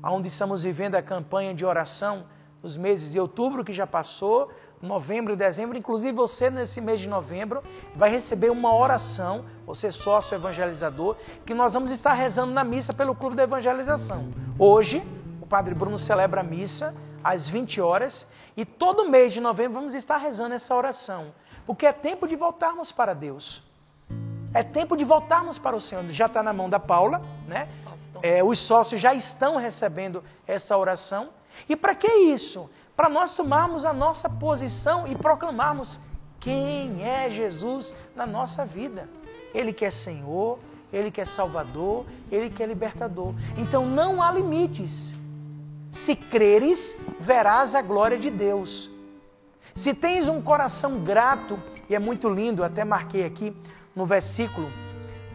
onde 0.04 0.30
estamos 0.30 0.64
vivendo 0.64 0.96
a 0.96 1.02
campanha 1.04 1.54
de 1.54 1.64
oração 1.64 2.24
nos 2.64 2.76
meses 2.76 3.12
de 3.12 3.20
outubro 3.20 3.64
que 3.64 3.72
já 3.72 3.86
passou, 3.86 4.52
novembro 4.82 5.34
e 5.34 5.36
dezembro, 5.36 5.78
inclusive 5.78 6.12
você 6.12 6.50
nesse 6.50 6.82
mês 6.82 7.00
de 7.00 7.08
novembro 7.08 7.62
vai 7.96 8.10
receber 8.10 8.50
uma 8.50 8.76
oração, 8.76 9.46
você 9.64 9.92
sócio 9.92 10.34
evangelizador, 10.34 11.18
que 11.46 11.54
nós 11.54 11.72
vamos 11.72 11.92
estar 11.92 12.14
rezando 12.14 12.52
na 12.52 12.64
missa 12.64 12.92
pelo 12.92 13.14
Clube 13.14 13.36
da 13.36 13.44
Evangelização. 13.44 14.34
Hoje, 14.58 15.04
o 15.40 15.46
Padre 15.46 15.76
Bruno 15.76 16.00
celebra 16.00 16.42
a 16.42 16.44
missa 16.44 16.96
às 17.24 17.48
20 17.48 17.80
horas 17.80 18.26
e 18.58 18.66
todo 18.66 19.08
mês 19.08 19.34
de 19.34 19.40
novembro 19.40 19.74
vamos 19.74 19.94
estar 19.94 20.18
rezando 20.18 20.56
essa 20.56 20.74
oração, 20.74 21.32
porque 21.64 21.86
é 21.86 21.94
tempo 21.94 22.28
de 22.28 22.36
voltarmos 22.36 22.92
para 22.92 23.14
Deus. 23.14 23.70
É 24.54 24.64
tempo 24.64 24.98
de 24.98 25.04
voltarmos 25.04 25.58
para 25.60 25.76
o 25.76 25.82
Senhor. 25.82 26.04
Já 26.12 26.26
está 26.26 26.44
na 26.44 26.52
mão 26.52 26.70
da 26.70 26.80
Paula, 26.80 27.22
né? 27.48 27.70
É, 28.22 28.44
os 28.44 28.60
sócios 28.68 29.02
já 29.02 29.14
estão 29.14 29.56
recebendo 29.58 30.24
essa 30.46 30.78
oração. 30.78 31.30
E 31.68 31.76
para 31.76 31.96
que 31.96 32.08
isso? 32.08 32.70
Para 32.96 33.10
nós 33.10 33.34
tomarmos 33.36 33.86
a 33.86 33.94
nossa 33.94 34.30
posição 34.30 35.08
e 35.08 35.16
proclamarmos 35.16 36.00
quem 36.40 37.04
é 37.04 37.30
Jesus 37.30 37.94
na 38.16 38.26
nossa 38.26 38.66
vida. 38.66 39.08
Ele 39.54 39.72
que 39.72 39.86
é 39.86 39.92
Senhor, 39.92 40.60
Ele 40.92 41.12
que 41.12 41.22
é 41.22 41.26
Salvador, 41.26 42.06
Ele 42.32 42.50
que 42.50 42.62
é 42.62 42.66
Libertador. 42.66 43.34
Então 43.58 43.86
não 43.86 44.22
há 44.22 44.32
limites. 44.32 44.92
Se 46.06 46.16
creres, 46.16 46.80
verás 47.20 47.74
a 47.74 47.82
glória 47.82 48.18
de 48.18 48.30
Deus. 48.30 48.90
Se 49.78 49.94
tens 49.94 50.28
um 50.28 50.42
coração 50.42 51.00
grato, 51.04 51.58
e 51.90 51.96
é 51.96 52.00
muito 52.00 52.30
lindo, 52.30 52.64
até 52.64 52.84
marquei 52.84 53.26
aqui 53.26 53.56
no 53.96 54.06
versículo, 54.06 54.70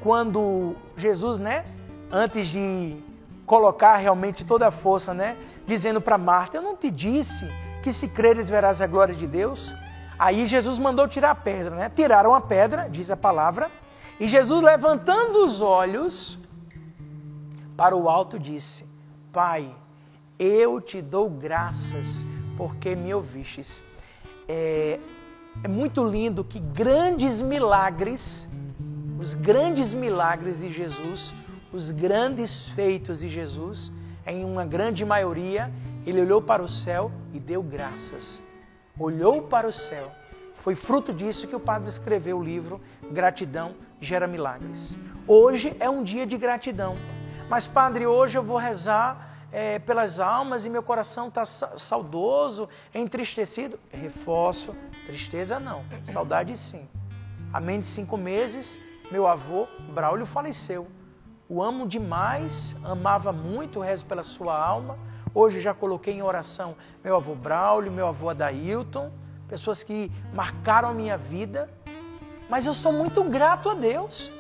quando 0.00 0.74
Jesus, 0.96 1.38
né, 1.38 1.64
antes 2.10 2.48
de 2.48 2.96
colocar 3.44 3.96
realmente 3.96 4.44
toda 4.44 4.68
a 4.68 4.72
força, 4.72 5.14
né, 5.14 5.36
dizendo 5.66 6.00
para 6.00 6.18
Marta: 6.18 6.56
Eu 6.56 6.62
não 6.62 6.76
te 6.76 6.90
disse 6.90 7.46
que 7.82 7.92
se 7.94 8.08
creres 8.08 8.48
verás 8.48 8.80
a 8.80 8.86
glória 8.86 9.14
de 9.14 9.26
Deus? 9.26 9.74
Aí 10.18 10.46
Jesus 10.46 10.78
mandou 10.78 11.06
tirar 11.06 11.30
a 11.30 11.34
pedra, 11.34 11.74
né? 11.74 11.92
Tiraram 11.94 12.34
a 12.34 12.40
pedra, 12.40 12.88
diz 12.88 13.10
a 13.10 13.16
palavra, 13.16 13.70
e 14.18 14.28
Jesus, 14.28 14.62
levantando 14.62 15.44
os 15.44 15.60
olhos 15.60 16.38
para 17.76 17.94
o 17.94 18.08
alto, 18.08 18.38
disse: 18.38 18.86
Pai, 19.32 19.70
eu 20.38 20.80
te 20.80 21.02
dou 21.02 21.28
graças 21.28 22.06
porque 22.56 22.94
me 22.94 23.12
ouvistes. 23.12 23.82
É, 24.48 24.98
é 25.62 25.68
muito 25.68 26.04
lindo 26.04 26.44
que 26.44 26.58
grandes 26.58 27.40
milagres, 27.40 28.20
os 29.18 29.34
grandes 29.34 29.92
milagres 29.92 30.58
de 30.58 30.72
Jesus, 30.72 31.34
os 31.72 31.90
grandes 31.90 32.68
feitos 32.70 33.18
de 33.18 33.28
Jesus, 33.28 33.92
em 34.26 34.44
uma 34.44 34.64
grande 34.64 35.04
maioria, 35.04 35.70
ele 36.06 36.20
olhou 36.20 36.40
para 36.42 36.62
o 36.62 36.68
céu 36.68 37.10
e 37.32 37.40
deu 37.40 37.62
graças. 37.62 38.42
Olhou 38.98 39.42
para 39.42 39.66
o 39.68 39.72
céu. 39.72 40.10
Foi 40.62 40.74
fruto 40.74 41.12
disso 41.12 41.46
que 41.46 41.54
o 41.56 41.60
padre 41.60 41.90
escreveu 41.90 42.38
o 42.38 42.44
livro 42.44 42.80
Gratidão 43.12 43.74
Gera 44.00 44.26
Milagres. 44.26 44.96
Hoje 45.26 45.76
é 45.78 45.88
um 45.88 46.02
dia 46.02 46.26
de 46.26 46.36
gratidão. 46.36 46.96
Mas, 47.48 47.66
padre, 47.68 48.06
hoje 48.06 48.36
eu 48.36 48.42
vou 48.42 48.56
rezar 48.56 49.25
é, 49.56 49.78
pelas 49.78 50.20
almas 50.20 50.66
e 50.66 50.68
meu 50.68 50.82
coração 50.82 51.28
está 51.28 51.46
saudoso, 51.88 52.68
entristecido. 52.94 53.80
Reforço, 53.90 54.76
tristeza 55.06 55.58
não, 55.58 55.82
saudade 56.12 56.54
sim. 56.68 56.86
Há 57.54 57.58
menos 57.58 57.86
de 57.86 57.94
cinco 57.94 58.18
meses, 58.18 58.78
meu 59.10 59.26
avô 59.26 59.66
Braulio 59.94 60.26
faleceu. 60.26 60.86
O 61.48 61.62
amo 61.62 61.88
demais, 61.88 62.52
amava 62.84 63.32
muito, 63.32 63.80
rezo 63.80 64.04
pela 64.04 64.22
sua 64.22 64.54
alma. 64.62 64.98
Hoje 65.34 65.62
já 65.62 65.72
coloquei 65.72 66.12
em 66.12 66.22
oração 66.22 66.76
meu 67.02 67.16
avô 67.16 67.34
Braulio, 67.34 67.90
meu 67.90 68.08
avô 68.08 68.28
Adailton, 68.28 69.10
pessoas 69.48 69.82
que 69.82 70.12
marcaram 70.34 70.90
a 70.90 70.92
minha 70.92 71.16
vida. 71.16 71.70
Mas 72.50 72.66
eu 72.66 72.74
sou 72.74 72.92
muito 72.92 73.24
grato 73.24 73.70
a 73.70 73.74
Deus. 73.74 74.30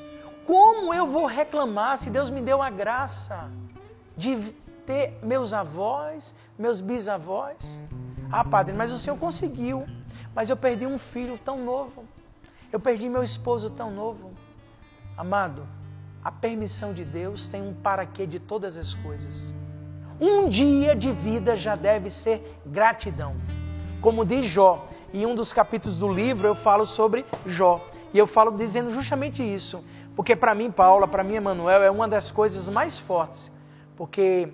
Como 0.46 0.92
eu 0.92 1.06
vou 1.06 1.24
reclamar 1.24 2.00
se 2.00 2.10
Deus 2.10 2.28
me 2.28 2.42
deu 2.42 2.60
a 2.60 2.68
graça 2.68 3.50
de 4.14 4.54
ter 4.86 5.18
meus 5.22 5.52
avós, 5.52 6.34
meus 6.58 6.80
bisavós. 6.80 7.56
Ah, 8.30 8.44
padre, 8.44 8.72
mas 8.72 8.92
o 8.92 8.98
senhor 8.98 9.18
conseguiu. 9.18 9.84
Mas 10.34 10.48
eu 10.48 10.56
perdi 10.56 10.86
um 10.86 10.98
filho 10.98 11.38
tão 11.44 11.64
novo. 11.64 12.04
Eu 12.72 12.80
perdi 12.80 13.08
meu 13.08 13.22
esposo 13.22 13.70
tão 13.70 13.90
novo. 13.90 14.32
Amado, 15.16 15.66
a 16.22 16.30
permissão 16.30 16.92
de 16.92 17.04
Deus 17.04 17.48
tem 17.48 17.62
um 17.62 17.74
para 17.74 18.04
quê 18.04 18.26
de 18.26 18.38
todas 18.38 18.76
as 18.76 18.92
coisas. 18.94 19.54
Um 20.20 20.48
dia 20.48 20.94
de 20.94 21.12
vida 21.12 21.56
já 21.56 21.76
deve 21.76 22.10
ser 22.22 22.58
gratidão. 22.66 23.36
Como 24.00 24.24
diz 24.24 24.50
Jó, 24.50 24.86
em 25.12 25.26
um 25.26 25.34
dos 25.34 25.52
capítulos 25.52 25.98
do 25.98 26.12
livro 26.12 26.48
eu 26.48 26.54
falo 26.56 26.86
sobre 26.86 27.24
Jó. 27.46 27.84
E 28.12 28.18
eu 28.18 28.26
falo 28.26 28.56
dizendo 28.56 28.90
justamente 28.90 29.42
isso. 29.42 29.82
Porque 30.14 30.34
para 30.34 30.54
mim, 30.54 30.70
Paula, 30.70 31.06
para 31.06 31.22
mim, 31.22 31.34
Emanuel, 31.34 31.82
é 31.82 31.90
uma 31.90 32.08
das 32.08 32.30
coisas 32.30 32.66
mais 32.68 32.98
fortes. 33.00 33.50
Porque 33.96 34.52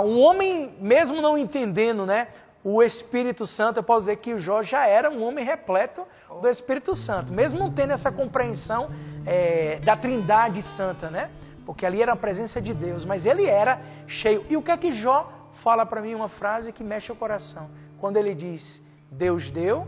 um 0.00 0.20
homem, 0.20 0.74
mesmo 0.80 1.20
não 1.20 1.36
entendendo, 1.36 2.06
né? 2.06 2.28
O 2.64 2.82
Espírito 2.82 3.46
Santo, 3.46 3.78
eu 3.78 3.82
posso 3.82 4.00
dizer 4.00 4.18
que 4.18 4.32
o 4.32 4.38
Jó 4.38 4.62
já 4.62 4.86
era 4.86 5.10
um 5.10 5.24
homem 5.24 5.44
repleto 5.44 6.06
do 6.40 6.48
Espírito 6.48 6.94
Santo, 6.94 7.32
mesmo 7.32 7.58
não 7.58 7.72
tendo 7.72 7.92
essa 7.92 8.12
compreensão 8.12 8.88
é, 9.26 9.80
da 9.84 9.96
Trindade 9.96 10.62
Santa, 10.76 11.10
né? 11.10 11.30
Porque 11.66 11.84
ali 11.84 12.00
era 12.00 12.12
a 12.12 12.16
presença 12.16 12.60
de 12.60 12.72
Deus, 12.72 13.04
mas 13.04 13.26
ele 13.26 13.46
era 13.46 13.80
cheio. 14.06 14.44
E 14.48 14.56
o 14.56 14.62
que 14.62 14.70
é 14.70 14.76
que 14.76 14.92
Jó 14.92 15.30
fala 15.62 15.84
para 15.84 16.00
mim? 16.00 16.14
Uma 16.14 16.28
frase 16.28 16.72
que 16.72 16.84
mexe 16.84 17.10
o 17.10 17.16
coração. 17.16 17.68
Quando 17.98 18.16
ele 18.16 18.34
diz: 18.34 18.62
Deus 19.10 19.50
deu, 19.50 19.86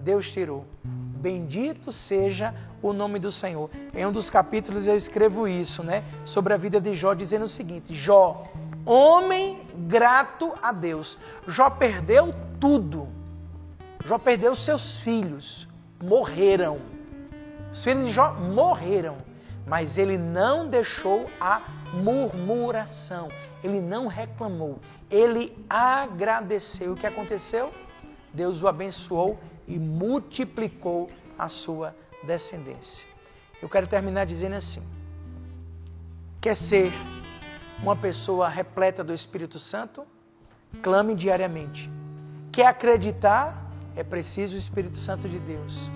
Deus 0.00 0.28
tirou. 0.32 0.64
Bendito 0.84 1.92
seja 1.92 2.52
o 2.82 2.92
nome 2.92 3.20
do 3.20 3.30
Senhor. 3.30 3.70
Em 3.94 4.04
um 4.04 4.12
dos 4.12 4.28
capítulos 4.28 4.86
eu 4.86 4.96
escrevo 4.96 5.46
isso, 5.46 5.82
né? 5.84 6.02
Sobre 6.26 6.52
a 6.52 6.56
vida 6.56 6.80
de 6.80 6.94
Jó, 6.94 7.14
dizendo 7.14 7.44
o 7.44 7.48
seguinte: 7.48 7.94
Jó, 7.94 8.44
homem 8.84 9.66
grato 9.88 10.52
a 10.62 10.72
Deus. 10.72 11.18
Jó 11.48 11.70
perdeu 11.70 12.34
tudo. 12.60 13.08
Jó 14.04 14.18
perdeu 14.18 14.54
seus 14.56 15.00
filhos, 15.02 15.68
morreram. 16.02 16.80
Os 17.72 17.82
filhos 17.84 18.06
de 18.06 18.12
Jó 18.12 18.34
morreram, 18.34 19.18
mas 19.66 19.96
ele 19.96 20.18
não 20.18 20.68
deixou 20.68 21.26
a 21.40 21.60
murmuração. 21.94 23.28
Ele 23.62 23.80
não 23.80 24.08
reclamou. 24.08 24.78
Ele 25.10 25.56
agradeceu. 25.70 26.92
O 26.92 26.96
que 26.96 27.06
aconteceu? 27.06 27.72
Deus 28.34 28.60
o 28.62 28.68
abençoou 28.68 29.38
e 29.68 29.78
multiplicou 29.78 31.10
a 31.38 31.48
sua 31.48 31.94
descendência. 32.24 33.06
Eu 33.60 33.68
quero 33.68 33.86
terminar 33.86 34.26
dizendo 34.26 34.56
assim: 34.56 34.82
quer 36.40 36.56
ser 36.56 36.92
uma 37.82 37.96
pessoa 37.96 38.48
repleta 38.48 39.02
do 39.02 39.12
Espírito 39.12 39.58
Santo? 39.58 40.06
Clame 40.82 41.16
diariamente. 41.16 41.90
Quer 42.52 42.66
acreditar? 42.66 43.70
É 43.96 44.04
preciso 44.04 44.54
o 44.54 44.58
Espírito 44.58 44.96
Santo 44.98 45.28
de 45.28 45.38
Deus. 45.40 45.90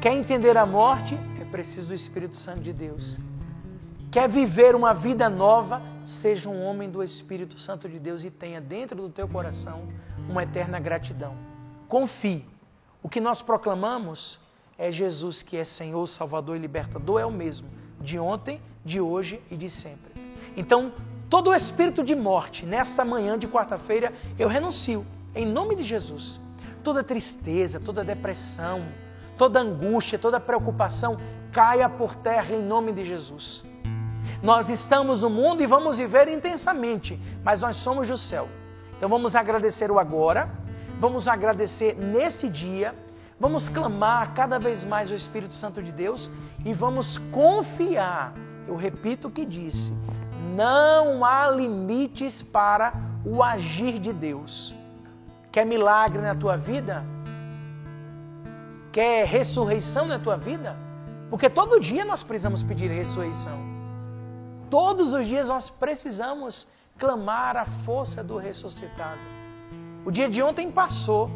Quer 0.00 0.14
entender 0.14 0.56
a 0.56 0.64
morte? 0.64 1.14
É 1.40 1.44
preciso 1.44 1.88
do 1.88 1.94
Espírito 1.94 2.34
Santo 2.36 2.62
de 2.62 2.72
Deus. 2.72 3.18
Quer 4.10 4.28
viver 4.28 4.74
uma 4.74 4.94
vida 4.94 5.28
nova? 5.28 5.82
Seja 6.22 6.48
um 6.48 6.62
homem 6.64 6.90
do 6.90 7.02
Espírito 7.02 7.58
Santo 7.60 7.88
de 7.88 7.98
Deus 7.98 8.24
e 8.24 8.30
tenha 8.30 8.60
dentro 8.60 8.96
do 8.96 9.10
teu 9.10 9.28
coração 9.28 9.82
uma 10.28 10.42
eterna 10.42 10.80
gratidão. 10.80 11.36
Confie. 11.88 12.44
O 13.02 13.08
que 13.08 13.20
nós 13.20 13.42
proclamamos 13.42 14.38
é 14.78 14.90
Jesus 14.90 15.42
que 15.42 15.56
é 15.56 15.64
Senhor, 15.64 16.06
Salvador 16.08 16.56
e 16.56 16.60
Libertador, 16.60 17.20
é 17.20 17.26
o 17.26 17.30
mesmo, 17.30 17.68
de 18.00 18.18
ontem, 18.18 18.60
de 18.84 19.00
hoje 19.00 19.40
e 19.50 19.56
de 19.56 19.70
sempre. 19.70 20.12
Então, 20.56 20.92
todo 21.28 21.50
o 21.50 21.54
espírito 21.54 22.04
de 22.04 22.14
morte, 22.14 22.64
nesta 22.64 23.04
manhã 23.04 23.38
de 23.38 23.46
quarta-feira, 23.46 24.12
eu 24.38 24.48
renuncio, 24.48 25.04
em 25.34 25.46
nome 25.46 25.76
de 25.76 25.84
Jesus. 25.84 26.40
Toda 26.82 27.02
tristeza, 27.02 27.80
toda 27.80 28.04
depressão, 28.04 28.86
toda 29.36 29.60
angústia, 29.60 30.18
toda 30.18 30.40
preocupação, 30.40 31.16
caia 31.52 31.88
por 31.88 32.14
terra 32.16 32.54
em 32.54 32.62
nome 32.62 32.92
de 32.92 33.04
Jesus. 33.04 33.64
Nós 34.42 34.68
estamos 34.68 35.22
no 35.22 35.30
mundo 35.30 35.62
e 35.62 35.66
vamos 35.66 35.96
viver 35.96 36.28
intensamente, 36.28 37.20
mas 37.42 37.60
nós 37.60 37.76
somos 37.82 38.08
do 38.08 38.16
céu. 38.16 38.48
Então 38.96 39.08
vamos 39.08 39.34
agradecer 39.34 39.90
o 39.90 39.98
agora, 39.98 40.48
vamos 41.00 41.26
agradecer 41.26 41.94
nesse 41.96 42.48
dia 42.48 42.94
Vamos 43.38 43.68
clamar 43.68 44.32
cada 44.32 44.58
vez 44.58 44.82
mais 44.84 45.10
o 45.10 45.14
Espírito 45.14 45.52
Santo 45.54 45.82
de 45.82 45.92
Deus 45.92 46.30
e 46.64 46.72
vamos 46.72 47.18
confiar. 47.30 48.32
Eu 48.66 48.76
repito 48.76 49.28
o 49.28 49.30
que 49.30 49.44
disse: 49.44 49.92
não 50.56 51.24
há 51.24 51.50
limites 51.50 52.42
para 52.44 52.92
o 53.24 53.42
agir 53.42 53.98
de 53.98 54.12
Deus. 54.12 54.74
Quer 55.52 55.66
milagre 55.66 56.22
na 56.22 56.34
tua 56.34 56.56
vida? 56.56 57.04
Quer 58.92 59.26
ressurreição 59.26 60.06
na 60.06 60.18
tua 60.18 60.36
vida? 60.36 60.76
Porque 61.28 61.50
todo 61.50 61.80
dia 61.80 62.04
nós 62.04 62.22
precisamos 62.22 62.62
pedir 62.62 62.90
ressurreição. 62.90 63.58
Todos 64.70 65.12
os 65.12 65.26
dias 65.26 65.48
nós 65.48 65.68
precisamos 65.70 66.66
clamar 66.98 67.56
a 67.56 67.66
força 67.84 68.24
do 68.24 68.38
ressuscitado. 68.38 69.20
O 70.04 70.10
dia 70.10 70.28
de 70.30 70.42
ontem 70.42 70.70
passou, 70.70 71.30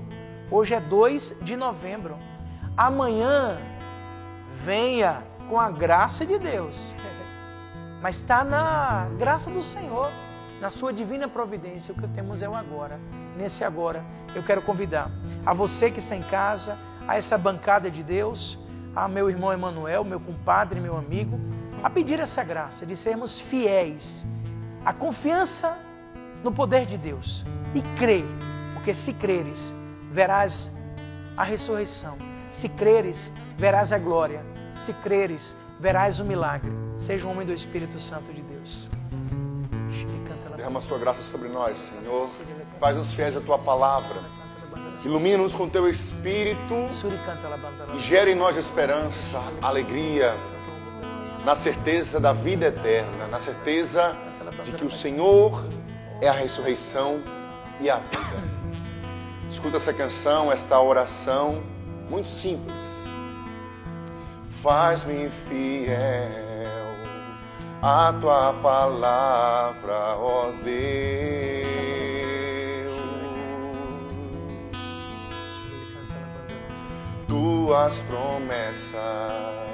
Hoje 0.50 0.74
é 0.74 0.80
2 0.80 1.44
de 1.44 1.54
novembro. 1.54 2.18
Amanhã 2.76 3.56
venha 4.64 5.22
com 5.48 5.60
a 5.60 5.70
graça 5.70 6.26
de 6.26 6.38
Deus. 6.40 6.74
Mas 8.00 8.16
está 8.16 8.42
na 8.42 9.08
graça 9.18 9.50
do 9.50 9.62
Senhor, 9.62 10.10
na 10.60 10.70
sua 10.70 10.92
divina 10.92 11.28
providência. 11.28 11.92
O 11.92 11.96
que 11.96 12.08
temos 12.08 12.42
é 12.42 12.48
o 12.48 12.54
agora. 12.54 12.98
Nesse 13.36 13.62
agora, 13.62 14.02
eu 14.34 14.42
quero 14.42 14.62
convidar 14.62 15.10
a 15.44 15.52
você 15.52 15.90
que 15.90 16.00
está 16.00 16.16
em 16.16 16.22
casa, 16.22 16.76
a 17.06 17.16
essa 17.16 17.36
bancada 17.36 17.90
de 17.90 18.02
Deus, 18.02 18.58
a 18.94 19.08
meu 19.08 19.30
irmão 19.30 19.52
Emanuel, 19.52 20.04
meu 20.04 20.20
compadre, 20.20 20.80
meu 20.80 20.96
amigo, 20.96 21.38
a 21.82 21.88
pedir 21.88 22.20
essa 22.20 22.42
graça 22.42 22.84
de 22.84 22.96
sermos 22.96 23.40
fiéis, 23.42 24.02
a 24.84 24.92
confiança 24.92 25.78
no 26.42 26.52
poder 26.52 26.86
de 26.86 26.98
Deus 26.98 27.44
e 27.74 27.82
crer, 27.98 28.24
porque 28.74 28.94
se 28.94 29.12
creres, 29.14 29.58
verás 30.12 30.52
a 31.36 31.44
ressurreição. 31.44 32.16
Se 32.60 32.68
creres, 32.68 33.16
verás 33.56 33.92
a 33.92 33.98
glória. 33.98 34.44
Se 34.84 34.92
creres, 34.94 35.42
verás 35.78 36.18
o 36.20 36.24
milagre. 36.24 36.89
Seja 37.06 37.26
um 37.26 37.30
homem 37.30 37.46
do 37.46 37.52
Espírito 37.52 37.98
Santo 38.00 38.32
de 38.32 38.42
Deus. 38.42 38.90
Derrama 40.56 40.80
a 40.80 40.82
sua 40.82 40.98
graça 40.98 41.22
sobre 41.30 41.48
nós, 41.48 41.76
Senhor. 41.88 42.28
Faz-nos 42.78 43.12
fiéis 43.14 43.36
à 43.36 43.40
tua 43.40 43.58
palavra. 43.58 44.20
Ilumina-nos 45.04 45.54
com 45.54 45.68
teu 45.68 45.88
Espírito 45.88 46.74
e 47.94 48.00
gera 48.00 48.30
em 48.30 48.34
nós 48.34 48.56
esperança, 48.56 49.42
alegria, 49.62 50.34
na 51.44 51.56
certeza 51.62 52.20
da 52.20 52.34
vida 52.34 52.66
eterna, 52.66 53.26
na 53.28 53.40
certeza 53.40 54.14
de 54.64 54.72
que 54.72 54.84
o 54.84 54.92
Senhor 54.98 55.64
é 56.20 56.28
a 56.28 56.32
ressurreição 56.32 57.22
e 57.80 57.88
a 57.88 57.96
vida. 57.96 58.42
Escuta 59.50 59.78
essa 59.78 59.94
canção, 59.94 60.52
esta 60.52 60.78
oração, 60.78 61.62
muito 62.10 62.28
simples. 62.42 62.76
Faz-me 64.62 65.30
fiel 65.48 66.49
à 67.82 68.12
tua 68.20 68.52
palavra, 68.62 70.16
ó 70.16 70.52
Deus. 70.62 70.90
Tuas 77.26 77.98
promessas 78.02 79.70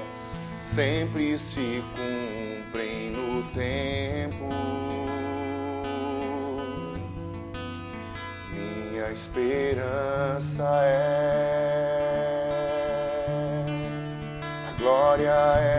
sempre 0.74 1.38
se 1.38 1.82
cumprem 1.94 3.10
no 3.10 3.42
tempo. 3.54 4.46
minha 8.96 9.10
esperança 9.12 10.64
é 10.84 11.86
a 14.68 14.72
glória 14.78 15.32
eterna. 15.60 15.75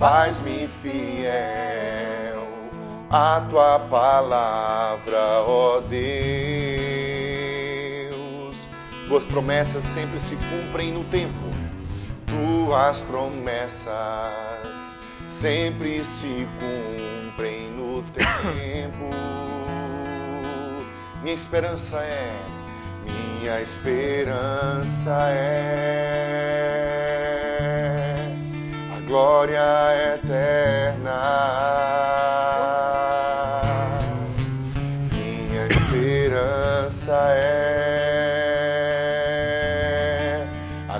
Faz-me 0.00 0.66
fiel 0.80 2.40
a 3.10 3.46
tua 3.50 3.78
palavra, 3.90 5.42
ó 5.42 5.80
Deus. 5.80 6.00
Tuas 9.08 9.24
promessas 9.24 9.84
sempre 9.94 10.18
se 10.20 10.36
cumprem 10.36 10.94
no 10.94 11.04
tempo. 11.04 11.50
Tuas 12.26 12.98
promessas 13.02 13.82
sempre 15.42 16.02
se 16.18 16.48
cumprem 16.58 17.70
no 17.72 18.02
tempo. 18.12 19.10
Minha 21.22 21.34
esperança 21.34 21.96
é, 21.98 22.40
minha 23.04 23.60
esperança 23.60 25.28
é 25.28 26.29
a 29.30 29.36
glória 29.36 30.16
eterna. 30.16 31.20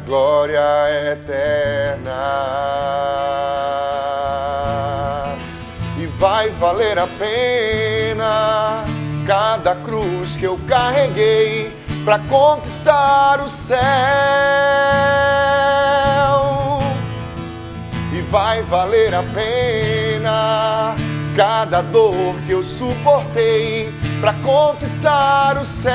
glória 0.07 1.12
eterna. 1.12 2.31
valer 6.61 6.99
a 6.99 7.07
pena 7.07 8.85
cada 9.26 9.76
cruz 9.76 10.37
que 10.37 10.45
eu 10.45 10.59
carreguei 10.68 11.72
para 12.05 12.18
conquistar 12.28 13.41
o 13.41 13.49
céu. 13.66 15.50
Vai 18.31 18.62
valer 18.62 19.12
a 19.12 19.24
pena 19.24 20.95
cada 21.37 21.83
dor 21.83 22.37
que 22.47 22.53
eu 22.53 22.62
suportei 22.78 23.93
para 24.20 24.35
conquistar 24.35 25.57
o 25.59 25.66
céu. 25.83 25.91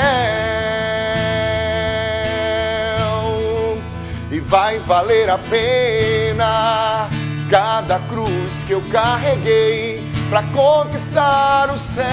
E 4.31 4.39
vai 4.41 4.79
valer 4.79 5.29
a 5.29 5.37
pena 5.37 7.09
cada 7.49 7.99
cruz 7.99 8.53
que 8.67 8.73
eu 8.73 8.81
carreguei 8.91 10.03
para 10.29 10.43
conquistar 10.43 11.69
o 11.69 11.79
céu. 11.79 12.05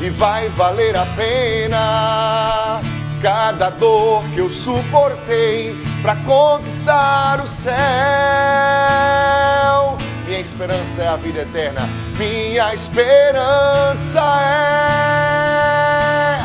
E 0.00 0.10
vai 0.10 0.48
valer 0.50 0.96
a 0.96 1.06
pena 1.16 2.80
cada 3.20 3.70
dor 3.70 4.22
que 4.32 4.38
eu 4.38 4.48
suportei 4.62 5.87
para 6.02 6.16
conquistar 6.16 7.40
o 7.40 7.46
céu. 7.62 7.78
Minha 10.26 10.40
esperança 10.40 11.02
é 11.02 11.08
a 11.08 11.16
vida 11.16 11.40
eterna. 11.42 11.88
Minha 12.18 12.74
esperança 12.74 14.20
é 14.40 14.58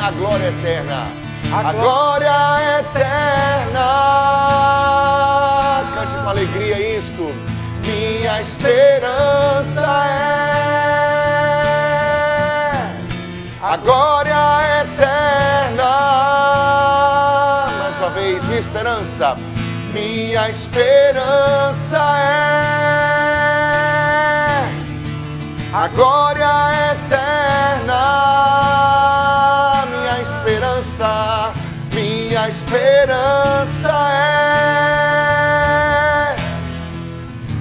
a 0.01 0.12
glória 0.12 0.49
eterna. 0.49 1.08
A 1.51 1.74
glória 1.74 2.80
eterna. 2.80 3.88
Cante 5.95 6.14
com 6.24 6.30
alegria 6.30 6.99
isto. 6.99 7.34
Minha 7.82 8.41
esperança 8.41 10.06
é 10.08 10.54
a 13.62 13.78
glória 13.78 14.23
Minha 20.34 20.50
esperança 20.50 22.02
é 22.18 22.66
a 25.72 25.88
glória 25.90 26.52
eterna. 26.92 28.02
Minha 29.92 30.22
esperança, 30.24 31.54
minha 31.92 32.50
esperança 32.50 33.94
é 34.10 34.34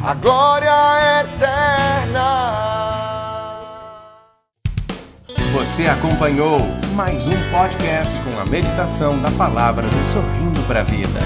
a 0.02 0.14
glória 0.14 1.20
eterna. 1.20 2.30
Você 5.52 5.86
acompanhou 5.88 6.56
mais 6.94 7.28
um 7.28 7.50
podcast 7.50 8.18
com 8.20 8.40
a 8.40 8.46
meditação 8.46 9.20
da 9.20 9.30
palavra 9.32 9.82
do 9.82 10.04
Sorrindo 10.04 10.62
para 10.66 10.80
a 10.80 10.84
Vida. 10.84 11.20